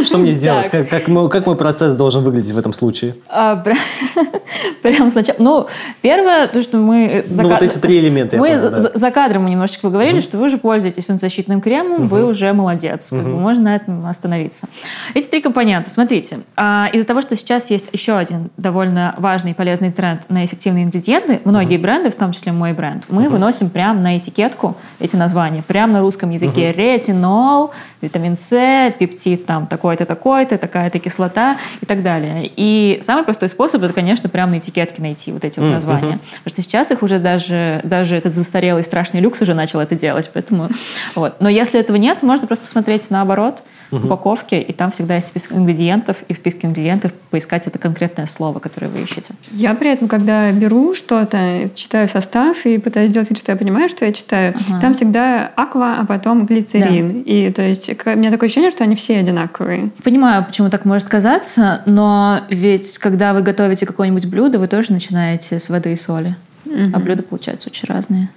[0.04, 0.68] Что мне сделать?
[0.68, 3.14] Как, как мой, как мой процесс должен выглядеть в этом случае?
[3.28, 3.78] А, прям,
[4.82, 5.36] прям сначала.
[5.38, 5.66] Ну,
[6.02, 7.24] первое, то, что мы...
[7.28, 8.78] за Ну, вот ка- эти три элемента Мы понял, да.
[8.78, 13.10] за, за кадром мы немножечко поговорили, что вы уже пользуетесь солнцезащитным кремом, вы уже молодец.
[13.10, 14.68] Как бы можно на этом остановиться.
[15.14, 15.90] Эти три компонента.
[15.90, 20.44] Смотрите, а, из-за того, что сейчас есть еще один довольно важный и полезный тренд на
[20.44, 25.16] эффективные ингредиенты, многие бренды, в том числе мой бренд, мы выносим прямо на этикетку эти
[25.16, 26.72] названия, прямо на русском языке.
[26.72, 32.50] Ретинол, витамин С, пептид там такой-то, такой-то, такая-то кислота и так далее.
[32.56, 36.18] И самый простой способ это, конечно, прямо на этикетке найти вот эти вот названия.
[36.42, 40.30] Потому что сейчас их уже даже, даже этот застарелый страшный люкс уже начал это делать.
[40.32, 40.68] Поэтому,
[41.14, 41.40] вот.
[41.40, 46.18] Но если этого нет, можно просто посмотреть наоборот упаковки, и там всегда есть список ингредиентов,
[46.28, 49.32] и в списке ингредиентов поискать это конкретное слово, которое вы ищете.
[49.50, 53.88] Я при этом, когда беру что-то, читаю состав и пытаюсь сделать вид, что я понимаю,
[53.88, 57.22] что я читаю, там всегда аква, а потом глицерин.
[57.22, 59.90] И то есть к- у меня такое ощущение, что они все одинаковые.
[60.04, 65.58] Понимаю, почему так может казаться, но ведь когда вы готовите какое-нибудь блюдо, вы тоже начинаете
[65.58, 66.36] с воды и соли.
[66.92, 68.28] А блюда получаются очень разные.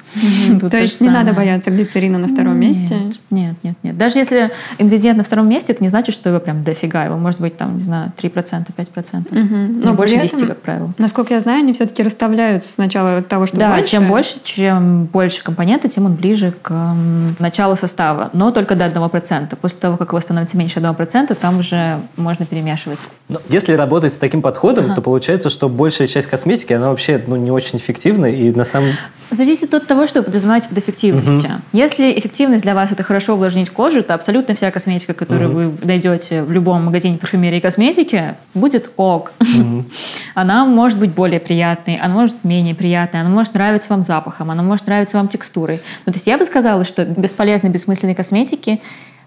[0.70, 2.96] То есть не надо бояться глицерина на втором месте.
[3.30, 3.98] Нет, нет, нет.
[3.98, 7.06] Даже если ингредиент на втором месте, это не значит, что его прям дофига.
[7.06, 9.28] Его может быть там, не знаю, 3%, 5%.
[9.32, 9.80] Мгм.
[9.82, 10.94] Но Но больше при 10, этом, как правило.
[10.98, 13.92] Насколько я знаю, они все-таки расставляют сначала от того, что да, больше.
[13.92, 16.96] чем больше, чем больше компонента, тем он ближе к
[17.40, 18.30] началу состава.
[18.34, 19.56] Но только до 1%.
[19.56, 23.00] После того, как его становится меньше 1%, там уже можно перемешивать.
[23.30, 27.36] Но если работать с таким подходом, то получается, что большая часть косметики, она вообще ну,
[27.36, 28.92] не очень эффективна, и на самом
[29.32, 31.62] Зависит от того, что вы подразумеваете под эффективностью.
[31.72, 36.44] Если эффективность для вас это хорошо увлажнить кожу, то абсолютно вся косметика, которую вы найдете
[36.44, 39.32] в любом магазине парфюмерии и косметики, будет ок.
[40.36, 44.52] Она может быть более приятной, она может быть менее приятной, она может нравиться вам запахом,
[44.52, 45.80] она может нравиться вам текстурой.
[46.06, 48.82] Ну, то есть я бы сказала, что бесполезной, бессмысленной косметики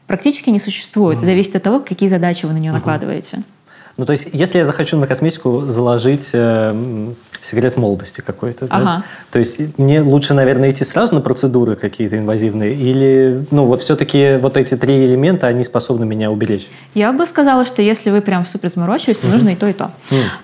[0.06, 1.24] практически не существует.
[1.24, 3.42] Зависит от того, какие задачи вы на нее накладываете.
[3.96, 9.04] Ну, то есть, если я захочу на косметику заложить э, секрет молодости какой-то, да, Ага.
[9.30, 14.38] то есть мне лучше, наверное, идти сразу на процедуры какие-то инвазивные, или, ну, вот все-таки
[14.40, 16.68] вот эти три элемента, они способны меня уберечь?
[16.94, 19.90] Я бы сказала, что если вы прям супер заморочились, то нужно и то, и то.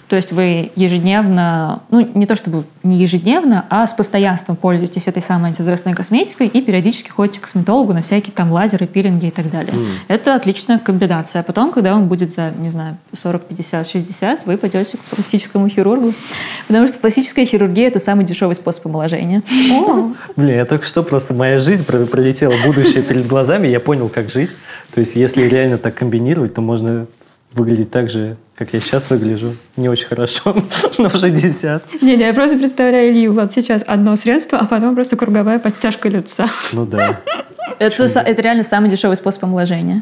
[0.09, 5.23] То есть вы ежедневно, ну не то чтобы не ежедневно, а с постоянством пользуетесь этой
[5.23, 9.51] самой антивозрастной косметикой и периодически ходите к косметологу на всякие там лазеры, пилинги и так
[9.51, 9.75] далее.
[10.09, 11.41] Это отличная комбинация.
[11.41, 15.69] А потом, когда вам будет за, не знаю, 40, 50, 60, вы пойдете к пластическому
[15.69, 16.13] хирургу.
[16.69, 19.43] Потому что пластическая хирургия– это самый дешевый способ омоложения.
[20.37, 24.31] Блин, я только что просто моя жизнь про- пролетела, будущее перед глазами, я понял, как
[24.31, 24.55] жить.
[24.93, 27.07] То есть, если реально так комбинировать, то можно
[27.53, 29.57] выглядеть так же, как я сейчас выгляжу.
[29.77, 30.55] Не очень хорошо,
[30.99, 32.03] но в 60.
[32.03, 36.09] Не, не, я просто представляю Илью вот сейчас одно средство, а потом просто круговая подтяжка
[36.09, 36.47] лица.
[36.73, 37.21] Ну да.
[37.79, 40.01] Это, это реально самый дешевый способ омоложения.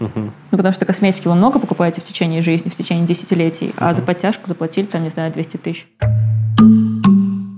[0.00, 4.02] Ну, потому что косметики вы много покупаете в течение жизни, в течение десятилетий, а за
[4.02, 5.86] подтяжку заплатили, там, не знаю, 200 тысяч.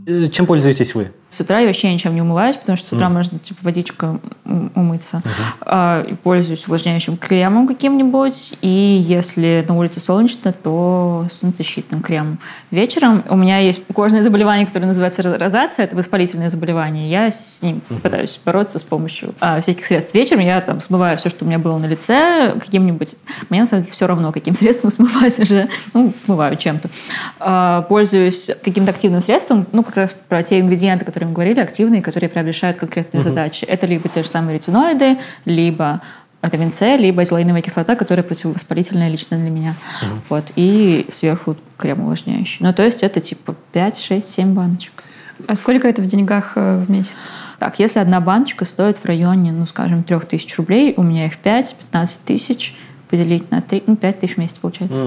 [0.07, 1.13] Э, Чем пользуетесь вы?
[1.33, 4.11] С утра я вообще ничем не умываюсь, потому что с утра можно, типа, водичкой
[4.45, 5.23] ум- умыться.
[5.63, 8.53] А, и пользуюсь увлажняющим кремом каким-нибудь.
[8.61, 12.39] И если на улице солнечно, то солнцезащитным кремом.
[12.71, 15.85] Вечером у меня есть кожное заболевание, которое называется ро- розация.
[15.85, 17.09] Это воспалительное заболевание.
[17.11, 20.15] Я с ним пытаюсь бороться с помощью а, всяких средств.
[20.15, 23.17] Вечером я там смываю все, что у меня было на лице, каким-нибудь...
[23.49, 25.69] Мне, на самом деле, все равно, каким средством смывать уже.
[25.95, 26.91] Ну, смываю чем-то.
[27.41, 32.03] А, пользуюсь каким-то активным средством, ну, как раз про те ингредиенты, которые мы говорили, активные,
[32.03, 33.65] которые прям решают конкретные задачи.
[33.65, 36.01] Это либо те же самые ретиноиды, либо
[36.43, 39.75] витамин С, либо азелаиновая кислота, которая противовоспалительная лично для меня.
[40.29, 40.45] Вот.
[40.57, 42.59] И сверху крем увлажняющий.
[42.61, 45.05] Ну, то есть это типа 5, 6, 7 баночек.
[45.47, 47.17] А сколько это в деньгах э, в месяц?
[47.59, 51.77] Так, если одна баночка стоит в районе, ну, скажем, 3000 рублей, у меня их 5,
[51.93, 52.77] 15 тысяч,
[53.13, 54.99] поделить на 3, ну, 5 тысяч в месяц получается.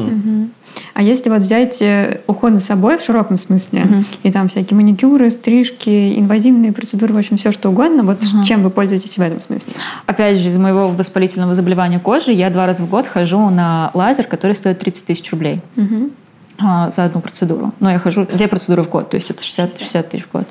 [0.94, 3.88] А если вот взять э, уход за собой в широком смысле,
[4.22, 8.70] и там всякие маникюры, стрижки, инвазивные процедуры, в общем, все что угодно, вот чем вы
[8.70, 9.74] пользуетесь в этом смысле?
[10.06, 14.26] Опять же, из-за моего воспалительного заболевания кожи я два раза в год хожу на лазер,
[14.28, 15.62] который стоит 30 тысяч рублей.
[15.76, 16.25] а,
[16.58, 17.74] за одну процедуру.
[17.80, 20.48] Но я хожу две процедуры в год, то есть это 60, 60 тысяч в год.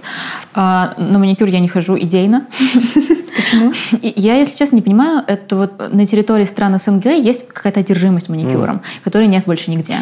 [0.54, 2.46] А, на маникюр я не хожу идейно.
[3.36, 3.72] Почему?
[4.02, 8.82] Я, если честно, не понимаю, это вот на территории стран СНГ есть какая-то одержимость маникюром,
[9.02, 9.94] которой нет больше нигде.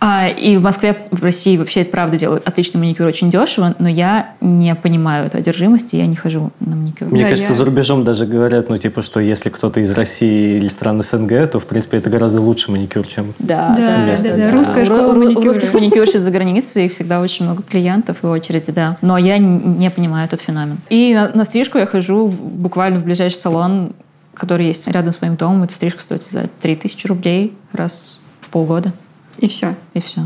[0.00, 3.88] А, и в Москве, в России вообще это правда делают отличный маникюр очень дешево, но
[3.88, 7.08] я не понимаю эту одержимость, и я не хожу на маникюр.
[7.08, 10.56] Мне Да, кажется, я- за рубежом даже говорят, ну, типа, что если кто-то из России
[10.56, 13.34] или стран СНГ, то, в принципе, это гораздо лучше маникюр, чем...
[13.38, 14.50] Да, Да, да, да, да.
[14.52, 15.54] Русская школа Маникюра.
[15.54, 18.96] Русских маникюрщиц за границей, их всегда очень много клиентов и очереди, да.
[19.02, 20.78] Но я не понимаю этот феномен.
[20.88, 23.92] И на, на стрижку я хожу в- буквально в ближайший салон,
[24.34, 25.62] который есть рядом с моим домом.
[25.64, 28.92] Эта стрижка стоит, не знаю, 3000 рублей раз в полгода.
[29.38, 29.74] И все.
[29.94, 30.22] И все.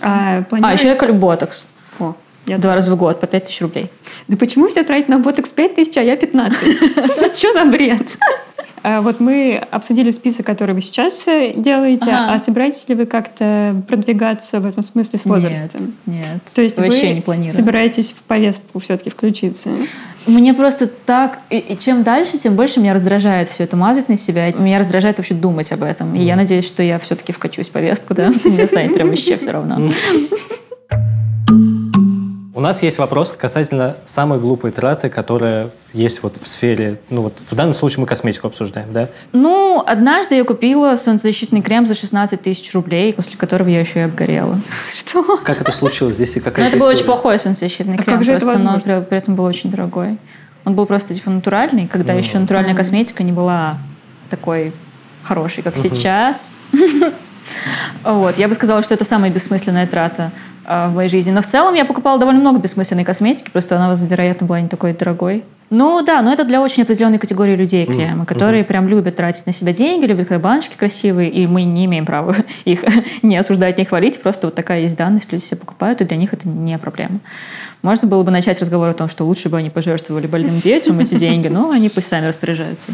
[0.00, 1.66] А, А, планируете- еще я колю ботокс.
[1.98, 2.14] О,
[2.46, 3.90] я Два раза в год по 5000 рублей.
[4.28, 6.78] Да почему все тратят на ботокс 5 тысяч, а я 15?
[7.38, 8.18] Что за бред?
[8.82, 12.34] А, Вот мы обсудили список, который вы сейчас э, делаете, Ага.
[12.34, 15.94] а собираетесь ли вы как-то продвигаться в этом смысле с возрастом?
[16.06, 16.42] Нет, нет.
[16.54, 17.54] То есть вообще вы не планирую.
[17.56, 19.70] собираетесь в повестку все-таки включиться?
[20.26, 21.38] Мне просто так...
[21.50, 24.50] И, и чем дальше, тем больше меня раздражает все это мазать на себя.
[24.52, 26.14] Меня раздражает вообще думать об этом.
[26.14, 28.32] И я надеюсь, что я все-таки вкачусь в повестку, да?
[28.44, 29.90] Мне станет прям вообще все равно.
[32.64, 36.98] У нас есть вопрос касательно самой глупой траты, которая есть вот в сфере...
[37.10, 39.10] Ну, вот в данном случае мы косметику обсуждаем, да?
[39.34, 44.02] Ну, однажды я купила солнцезащитный крем за 16 тысяч рублей, после которого я еще и
[44.04, 44.58] обгорела.
[44.94, 45.36] Что?
[45.44, 48.70] Как это случилось здесь и какая это был очень плохой солнцезащитный А крем, просто, но
[48.70, 49.02] возможно?
[49.02, 50.16] при, этом был очень дорогой.
[50.64, 52.20] Он был просто типа натуральный, когда Ну.
[52.20, 53.76] еще натуральная косметика не была
[54.30, 54.72] такой
[55.22, 56.56] хорошей, как сейчас.
[58.02, 60.32] Вот, я бы сказала, что это самая бессмысленная трата
[60.64, 61.30] а, в моей жизни.
[61.30, 64.92] Но в целом я покупала довольно много бессмысленной косметики, просто она, вероятно, была не такой
[64.92, 65.44] дорогой.
[65.70, 69.52] Ну да, но это для очень определенной категории людей кремы, которые прям любят тратить на
[69.52, 72.84] себя деньги, любят, когда баночки красивые, и мы не имеем права их
[73.22, 76.32] не осуждать, не хвалить, просто вот такая есть данность, люди себе покупают, и для них
[76.32, 77.20] это не проблема.
[77.82, 81.16] Можно было бы начать разговор о том, что лучше бы они пожертвовали больным детям эти
[81.16, 82.92] деньги, но они пусть сами распоряжаются.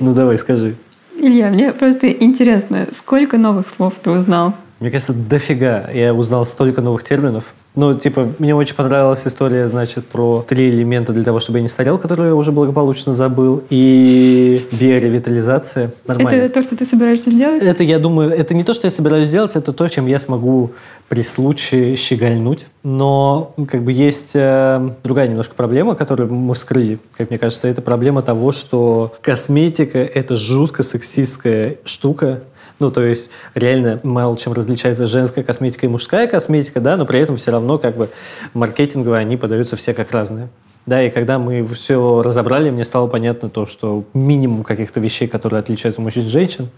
[0.00, 0.76] Ну, давай, скажи.
[1.16, 4.54] Илья, мне просто интересно, сколько новых слов ты узнал?
[4.80, 5.90] Мне кажется, дофига.
[5.92, 7.54] Я узнал столько новых терминов.
[7.74, 11.68] Ну, типа, мне очень понравилась история, значит, про три элемента для того, чтобы я не
[11.68, 15.92] старел, которые я уже благополучно забыл, и биоревитализация.
[16.06, 16.40] Нормально.
[16.40, 17.62] Это то, что ты собираешься сделать?
[17.62, 20.72] Это, я думаю, это не то, что я собираюсь сделать, это то, чем я смогу
[21.08, 22.66] при случае щегольнуть.
[22.82, 27.68] Но как бы есть э, другая немножко проблема, которую мы вскрыли, как мне кажется.
[27.68, 32.40] Это проблема того, что косметика– это жутко сексистская штука.
[32.78, 37.20] Ну, то есть, реально мало чем различается женская косметика и мужская косметика, да, но при
[37.20, 38.08] этом все равно как бы
[38.54, 40.48] маркетингово они подаются все как разные.
[40.88, 45.60] Да, и когда мы все разобрали, мне стало понятно то, что минимум каких-то вещей, которые
[45.60, 46.70] отличаются мужчин и женщин,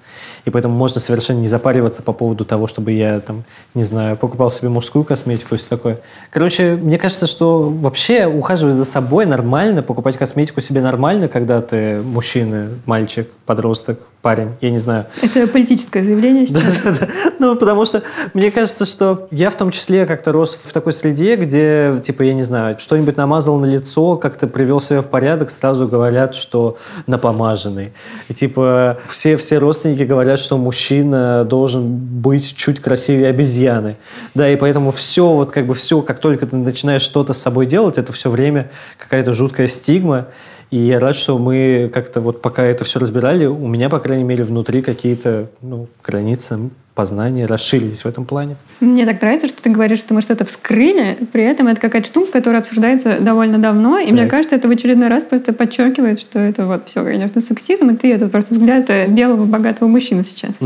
[0.44, 3.44] и поэтому можно совершенно не запариваться по поводу того, чтобы я там,
[3.74, 6.00] не знаю, покупал себе мужскую косметику и все такое.
[6.32, 12.02] Короче, мне кажется, что вообще ухаживать за собой нормально, покупать косметику себе нормально, когда ты
[12.02, 15.06] мужчина, мальчик, подросток, парень, я не знаю.
[15.22, 16.82] Это политическое заявление сейчас.
[16.82, 17.08] Да-да-да.
[17.38, 18.02] Ну, потому что
[18.34, 22.34] мне кажется, что я в том числе как-то рос в такой среде, где, типа, я
[22.34, 26.76] не знаю, что-нибудь намазал на лицо, как-то привел себя в порядок, сразу говорят, что
[27.06, 27.92] напомаженный.
[28.28, 33.96] И, типа, все, все родственники говорят, что мужчина должен быть чуть красивее обезьяны.
[34.34, 37.66] Да, и поэтому все, вот как бы все, как только ты начинаешь что-то с собой
[37.66, 40.26] делать, это все время какая-то жуткая стигма.
[40.70, 44.24] И я рад, что мы как-то вот пока это все разбирали, у меня, по крайней
[44.24, 46.70] мере, внутри какие-то ну, границы
[47.00, 48.56] познания расширились в этом плане.
[48.80, 52.30] Мне так нравится, что ты говоришь, что мы что-то вскрыли, при этом это какая-то штука,
[52.30, 54.30] которая обсуждается довольно давно, и мне Так.
[54.32, 58.12] кажется, это в очередной раз просто подчеркивает, что это вот все, конечно, сексизм, и ты
[58.12, 60.60] это просто взгляд э, белого богатого мужчины сейчас.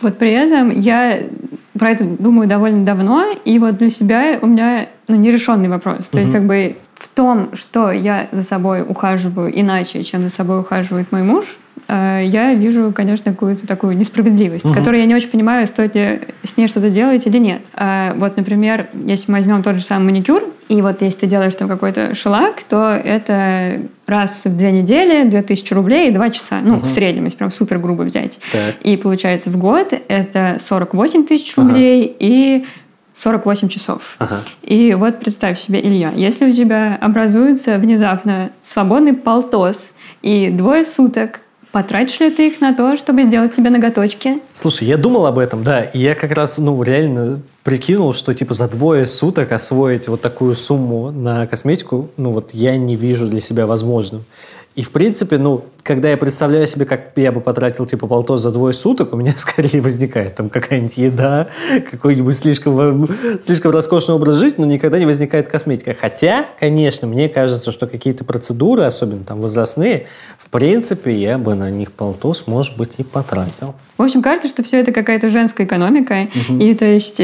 [0.00, 1.20] Вот при этом я
[1.78, 6.08] про это думаю довольно давно, и вот для себя у меня ну, нерешенный вопрос.
[6.08, 10.60] То есть как бы в том, что я за собой ухаживаю иначе, чем за собой
[10.60, 11.58] ухаживает мой муж,
[11.88, 16.56] я вижу, конечно, какую-то такую несправедливость, с которой я не очень понимаю, стоит ли с
[16.56, 17.62] ней что-то делать или нет.
[17.74, 21.54] Э, Вот, например, если мы возьмем тот же самый маникюр, и вот если ты делаешь
[21.54, 26.58] там какой-то шелак, то это раз в две недели 2000 рублей и 2 часа.
[26.62, 28.40] Ну, в среднем, если прям супер грубо взять.
[28.50, 28.74] Так.
[28.82, 32.64] И получается в год это 48 тысяч рублей и
[33.14, 34.16] 48 часов.
[34.18, 34.40] Ага.
[34.62, 41.40] И вот представь себе, Илья, если у тебя образуется внезапно свободный полтос и двое суток,
[41.76, 44.40] потратишь ли ты их на то, чтобы сделать себе ноготочки?
[44.54, 48.54] Слушай, я думал об этом, да, и я как раз, ну, реально прикинул, что, типа,
[48.54, 53.40] за двое суток освоить вот такую сумму на косметику, ну, вот я не вижу для
[53.40, 54.24] себя возможным.
[54.76, 58.50] И, в принципе, ну, когда я представляю себе, как я бы потратил, типа, полтос за
[58.50, 61.48] двое суток, у меня скорее возникает там какая-нибудь еда,
[61.90, 63.08] какой-нибудь слишком,
[63.40, 65.96] слишком роскошный образ жизни, но никогда не возникает косметика.
[65.98, 70.08] Хотя, конечно, мне кажется, что какие-то процедуры, особенно там возрастные,
[70.38, 73.74] в принципе, я бы на них полтос, может быть, и потратил.
[73.96, 76.28] В общем, кажется, что все это какая-то женская экономика.
[76.60, 77.18] И то есть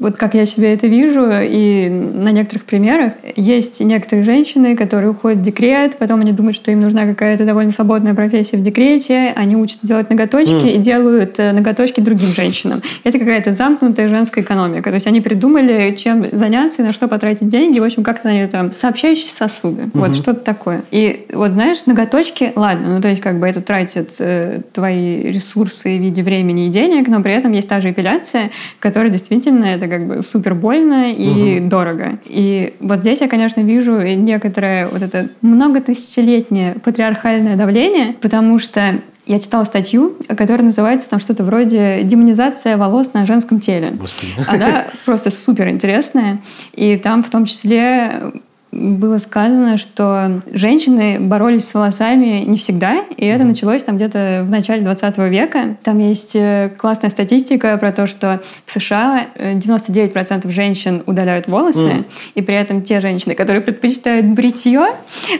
[0.00, 5.38] вот как я себе это вижу, и на некоторых примерах есть некоторые женщины, которые уходят
[5.38, 9.56] в декрет, потом они думают, что им нужна какая-то довольно свободная профессия в декрете, они
[9.56, 10.74] учатся делать ноготочки Mm.
[10.74, 12.82] и делают э, ноготочки другим женщинам.
[13.04, 14.90] Это какая-то замкнутая женская экономика.
[14.90, 17.78] То есть они придумали, чем заняться и на что потратить деньги.
[17.78, 19.90] В общем, как-то они там сообщающиеся сосуды.
[19.92, 20.82] Вот что-то такое.
[20.90, 25.96] И вот знаешь, ноготочки, ладно, ну то есть как бы это тратит э, твои ресурсы
[25.98, 29.86] в виде времени и денег, но при этом есть та же эпиляция, которая действительно это
[29.90, 32.18] как бы супер больно и дорого.
[32.24, 38.94] И вот здесь я, конечно, вижу некоторое вот это многотысячелетнее патриархальное давление, потому что
[39.26, 43.92] я читала статью, которая называется там что-то вроде «Демонизация волос на женском теле».
[43.92, 44.32] Господи.
[44.48, 46.40] Она просто супер интересная.
[46.72, 48.32] И там в том числе
[48.72, 54.50] было сказано, что женщины боролись с волосами не всегда, и это началось там где-то в
[54.50, 55.76] начале 20 века.
[55.82, 62.04] Там есть э, классная статистика про то, что в США э, 99% женщин удаляют волосы,
[62.34, 64.86] и при этом те женщины, которые предпочитают бритье,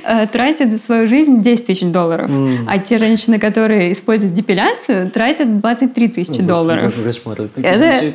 [0.04, 2.30] э, тратят за свою жизнь 10 тысяч долларов,
[2.66, 6.92] а те женщины, которые используют депиляцию, тратят 23 тысячи долларов.
[7.56, 8.12] Это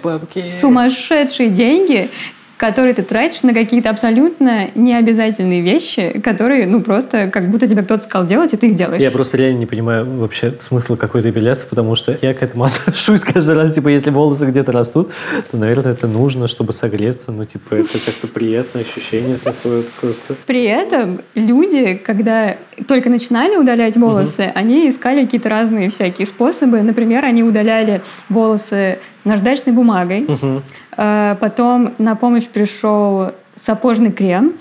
[0.60, 2.10] сумасшедшие деньги,
[2.58, 8.04] которые ты тратишь на какие-то абсолютно необязательные вещи, которые, ну, просто как будто тебе кто-то
[8.04, 9.02] сказал делать, и ты их делаешь.
[9.02, 13.22] Я просто реально не понимаю вообще смысла какой-то эпиляции, потому что я к этому отношусь
[13.22, 15.12] каждый раз, типа, если волосы где-то растут,
[15.52, 20.36] то, наверное, это нужно, чтобы согреться, ну, типа, это как-то приятное ощущение такое просто.
[20.46, 22.56] При этом люди, когда
[22.88, 26.82] только начинали удалять волосы, они искали какие-то разные всякие способы.
[26.82, 30.26] Например, они удаляли волосы наждачной бумагой.
[30.28, 30.60] Э,
[30.96, 34.54] Потом на помощь пришел сапожный крем,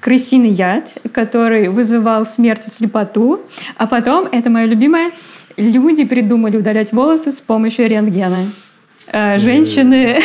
[0.00, 3.40] крысиный яд, который вызывал смерть и слепоту.
[3.76, 5.10] А потом, это мое любимое,
[5.56, 8.46] люди придумали удалять волосы с помощью рентгена.
[9.12, 10.20] Э, Женщины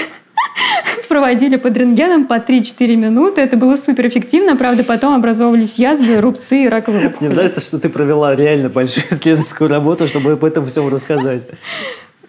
[1.09, 3.41] проводили под рентгеном по 3-4 минуты.
[3.41, 4.55] Это было супер эффективно.
[4.55, 7.29] Правда, потом образовывались язвы, рубцы и раковые Мне опухоли.
[7.33, 11.47] нравится, что ты провела реально большую исследовательскую работу, чтобы об этом всем рассказать.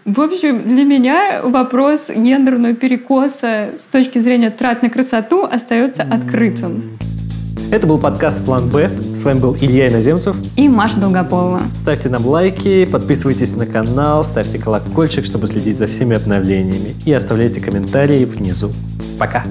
[0.05, 6.99] В общем, для меня вопрос гендерного перекоса с точки зрения трат на красоту остается открытым.
[7.73, 8.91] Это был подкаст «План Б».
[9.15, 10.37] С вами был Илья Иноземцев.
[10.57, 11.61] И Маша Долгополова.
[11.73, 16.95] Ставьте нам лайки, подписывайтесь на канал, ставьте колокольчик, чтобы следить за всеми обновлениями.
[17.07, 18.73] И оставляйте комментарии внизу.
[19.19, 19.45] Пока!